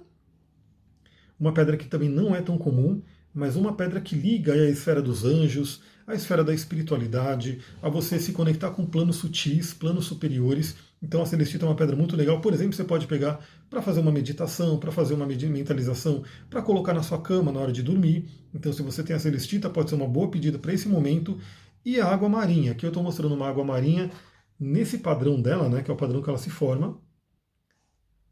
uma 1.38 1.52
pedra 1.52 1.76
que 1.76 1.86
também 1.88 2.08
não 2.08 2.36
é 2.36 2.40
tão 2.40 2.56
comum, 2.56 3.02
mas 3.34 3.56
uma 3.56 3.74
pedra 3.74 4.00
que 4.00 4.14
liga 4.14 4.52
a 4.52 4.70
esfera 4.70 5.02
dos 5.02 5.24
anjos, 5.24 5.82
a 6.06 6.14
esfera 6.14 6.42
da 6.42 6.54
espiritualidade, 6.54 7.60
a 7.80 7.88
você 7.88 8.18
se 8.18 8.32
conectar 8.32 8.70
com 8.70 8.84
planos 8.84 9.16
sutis, 9.16 9.72
planos 9.72 10.06
superiores. 10.06 10.76
Então 11.02 11.22
a 11.22 11.26
celestita 11.26 11.64
é 11.64 11.68
uma 11.68 11.74
pedra 11.74 11.96
muito 11.96 12.16
legal. 12.16 12.40
Por 12.40 12.52
exemplo, 12.52 12.74
você 12.74 12.84
pode 12.84 13.06
pegar 13.06 13.40
para 13.68 13.82
fazer 13.82 14.00
uma 14.00 14.12
meditação, 14.12 14.78
para 14.78 14.92
fazer 14.92 15.14
uma 15.14 15.26
mentalização, 15.26 16.22
para 16.50 16.62
colocar 16.62 16.92
na 16.92 17.02
sua 17.02 17.20
cama 17.20 17.50
na 17.50 17.60
hora 17.60 17.72
de 17.72 17.82
dormir. 17.82 18.28
Então, 18.54 18.72
se 18.72 18.82
você 18.82 19.02
tem 19.02 19.16
a 19.16 19.18
celestita, 19.18 19.70
pode 19.70 19.90
ser 19.90 19.96
uma 19.96 20.06
boa 20.06 20.30
pedida 20.30 20.58
para 20.58 20.72
esse 20.72 20.88
momento. 20.88 21.38
E 21.84 21.98
a 21.98 22.06
água 22.06 22.28
marinha, 22.28 22.72
aqui 22.72 22.86
eu 22.86 22.88
estou 22.88 23.02
mostrando 23.02 23.34
uma 23.34 23.48
água 23.48 23.64
marinha 23.64 24.10
nesse 24.58 24.98
padrão 24.98 25.40
dela, 25.40 25.68
né, 25.68 25.82
que 25.82 25.90
é 25.90 25.94
o 25.94 25.96
padrão 25.96 26.22
que 26.22 26.28
ela 26.28 26.38
se 26.38 26.50
forma. 26.50 27.00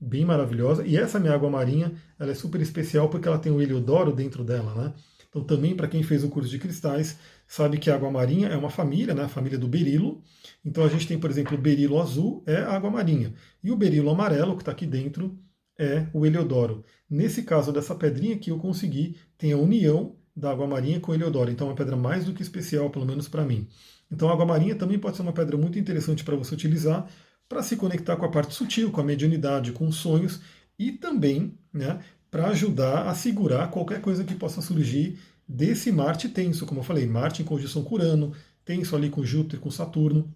Bem 0.01 0.25
maravilhosa. 0.25 0.87
E 0.87 0.97
essa 0.97 1.19
minha 1.19 1.35
água 1.35 1.51
marinha, 1.51 1.93
ela 2.19 2.31
é 2.31 2.35
super 2.35 2.61
especial 2.61 3.09
porque 3.09 3.29
ela 3.29 3.39
tem 3.39 3.53
o 3.53 3.61
heliodoro 3.61 4.13
dentro 4.13 4.45
dela, 4.45 4.75
né? 4.75 4.95
Então, 5.31 5.43
também 5.45 5.75
para 5.75 5.89
quem 5.89 6.03
fez 6.03 6.23
o 6.25 6.29
curso 6.29 6.51
de 6.51 6.59
cristais, 6.59 7.19
sabe 7.47 7.79
que 7.79 7.89
a 7.89 7.95
água 7.95 8.11
marinha 8.11 8.49
é 8.49 8.57
uma 8.57 8.69
família, 8.69 9.15
né, 9.15 9.25
a 9.25 9.29
família 9.29 9.59
do 9.59 9.69
berilo. 9.69 10.23
Então, 10.65 10.85
a 10.85 10.89
gente 10.89 11.07
tem, 11.07 11.19
por 11.19 11.31
exemplo, 11.31 11.57
o 11.57 11.61
berilo 11.61 12.01
azul 12.01 12.43
é 12.47 12.57
a 12.57 12.73
água 12.73 12.91
marinha. 12.91 13.33
E 13.63 13.71
o 13.71 13.77
berilo 13.77 14.11
amarelo, 14.11 14.57
que 14.57 14.63
está 14.63 14.73
aqui 14.73 14.85
dentro, 14.85 15.39
é 15.79 16.07
o 16.13 16.27
heliodoro. 16.27 16.85
Nesse 17.09 17.45
caso 17.45 17.73
dessa 17.73 17.95
pedrinha 17.95 18.37
que 18.37 18.51
eu 18.51 18.59
consegui, 18.59 19.17
tem 19.39 19.53
a 19.53 19.57
união 19.57 20.17
da 20.37 20.51
água 20.51 20.67
marinha 20.67 21.01
com 21.01 21.13
o 21.13 21.15
heliodoro. 21.15 21.51
Então, 21.51 21.69
é 21.69 21.71
uma 21.71 21.77
pedra 21.77 21.97
mais 21.97 22.25
do 22.25 22.35
que 22.35 22.43
especial, 22.43 22.91
pelo 22.91 23.07
menos 23.07 23.29
para 23.29 23.45
mim. 23.45 23.69
Então, 24.11 24.29
a 24.29 24.33
água 24.33 24.45
marinha 24.45 24.75
também 24.75 24.99
pode 24.99 25.17
ser 25.17 25.23
uma 25.23 25.33
pedra 25.33 25.57
muito 25.57 25.79
interessante 25.79 26.25
para 26.25 26.37
você 26.37 26.53
utilizar 26.53 27.09
para 27.51 27.65
se 27.65 27.77
conectar 27.77 28.17
com 28.17 28.25
a 28.25 28.31
parte 28.31 28.55
sutil, 28.55 28.93
com 28.93 29.01
a 29.01 29.05
mediunidade, 29.05 29.73
com 29.73 29.89
os 29.89 29.97
sonhos 29.97 30.41
e 30.79 30.93
também 30.93 31.59
né, 31.73 31.99
para 32.31 32.49
ajudar 32.49 33.09
a 33.09 33.15
segurar 33.15 33.71
qualquer 33.71 34.01
coisa 34.01 34.25
que 34.25 34.35
possa 34.35 34.61
surgir 34.61 35.19
desse 35.47 35.91
Marte 35.91 36.29
tenso, 36.29 36.65
como 36.65 36.81
eu 36.81 36.85
falei, 36.85 37.07
Marte 37.07 37.43
em 37.43 37.45
conjunção 37.45 37.83
com 37.83 37.97
Urano, 37.97 38.33
tenso 38.65 38.95
ali 38.95 39.11
com 39.11 39.25
Júpiter, 39.25 39.59
com 39.59 39.71
Saturno. 39.71 40.33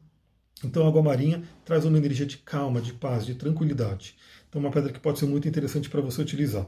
Então 0.64 0.85
a 0.85 0.88
água 0.88 1.02
marinha 1.02 1.42
traz 1.64 1.85
uma 1.85 1.98
energia 1.98 2.26
de 2.26 2.38
calma, 2.38 2.80
de 2.80 2.92
paz, 2.92 3.24
de 3.24 3.35
tranquilidade. 3.35 4.16
Então 4.48 4.61
uma 4.61 4.70
pedra 4.70 4.92
que 4.92 5.00
pode 5.00 5.18
ser 5.18 5.26
muito 5.26 5.46
interessante 5.46 5.88
para 5.88 6.00
você 6.00 6.20
utilizar. 6.20 6.66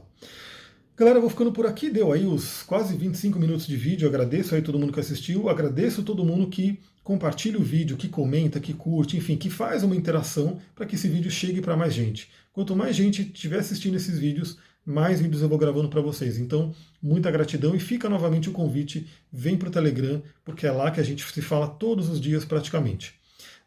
Galera, 0.95 1.19
vou 1.19 1.29
ficando 1.29 1.51
por 1.51 1.67
aqui, 1.67 1.91
deu 1.91 2.11
aí 2.11 2.25
os 2.25 2.63
quase 2.63 2.95
25 2.95 3.37
minutos 3.37 3.67
de 3.67 3.77
vídeo. 3.77 4.05
Eu 4.05 4.09
agradeço 4.09 4.55
aí 4.55 4.63
todo 4.63 4.79
mundo 4.79 4.91
que 4.91 4.99
assistiu, 4.99 5.47
agradeço 5.47 6.01
todo 6.01 6.25
mundo 6.25 6.47
que 6.47 6.79
compartilha 7.03 7.59
o 7.59 7.63
vídeo, 7.63 7.95
que 7.95 8.09
comenta, 8.09 8.59
que 8.59 8.73
curte, 8.73 9.15
enfim, 9.15 9.37
que 9.37 9.49
faz 9.49 9.83
uma 9.83 9.95
interação 9.95 10.59
para 10.73 10.85
que 10.85 10.95
esse 10.95 11.07
vídeo 11.07 11.29
chegue 11.29 11.61
para 11.61 11.77
mais 11.77 11.93
gente. 11.93 12.29
Quanto 12.51 12.75
mais 12.75 12.95
gente 12.95 13.21
estiver 13.21 13.59
assistindo 13.59 13.95
esses 13.95 14.17
vídeos, 14.17 14.57
mais 14.87 15.19
vídeos 15.19 15.41
eu 15.41 15.49
vou 15.49 15.57
gravando 15.57 15.89
para 15.89 15.99
vocês. 15.99 16.37
Então, 16.37 16.73
muita 17.03 17.29
gratidão 17.29 17.75
e 17.75 17.79
fica 17.79 18.07
novamente 18.07 18.49
o 18.49 18.53
convite, 18.53 19.05
vem 19.29 19.57
para 19.57 19.67
o 19.67 19.71
Telegram, 19.71 20.23
porque 20.45 20.65
é 20.65 20.71
lá 20.71 20.89
que 20.89 21.01
a 21.01 21.03
gente 21.03 21.25
se 21.29 21.41
fala 21.41 21.67
todos 21.67 22.07
os 22.07 22.21
dias 22.21 22.45
praticamente. 22.45 23.13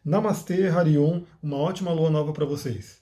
Namastê, 0.03 0.67
Harion, 0.67 1.21
uma 1.43 1.57
ótima 1.57 1.93
lua 1.93 2.09
nova 2.09 2.33
para 2.33 2.43
vocês. 2.43 3.00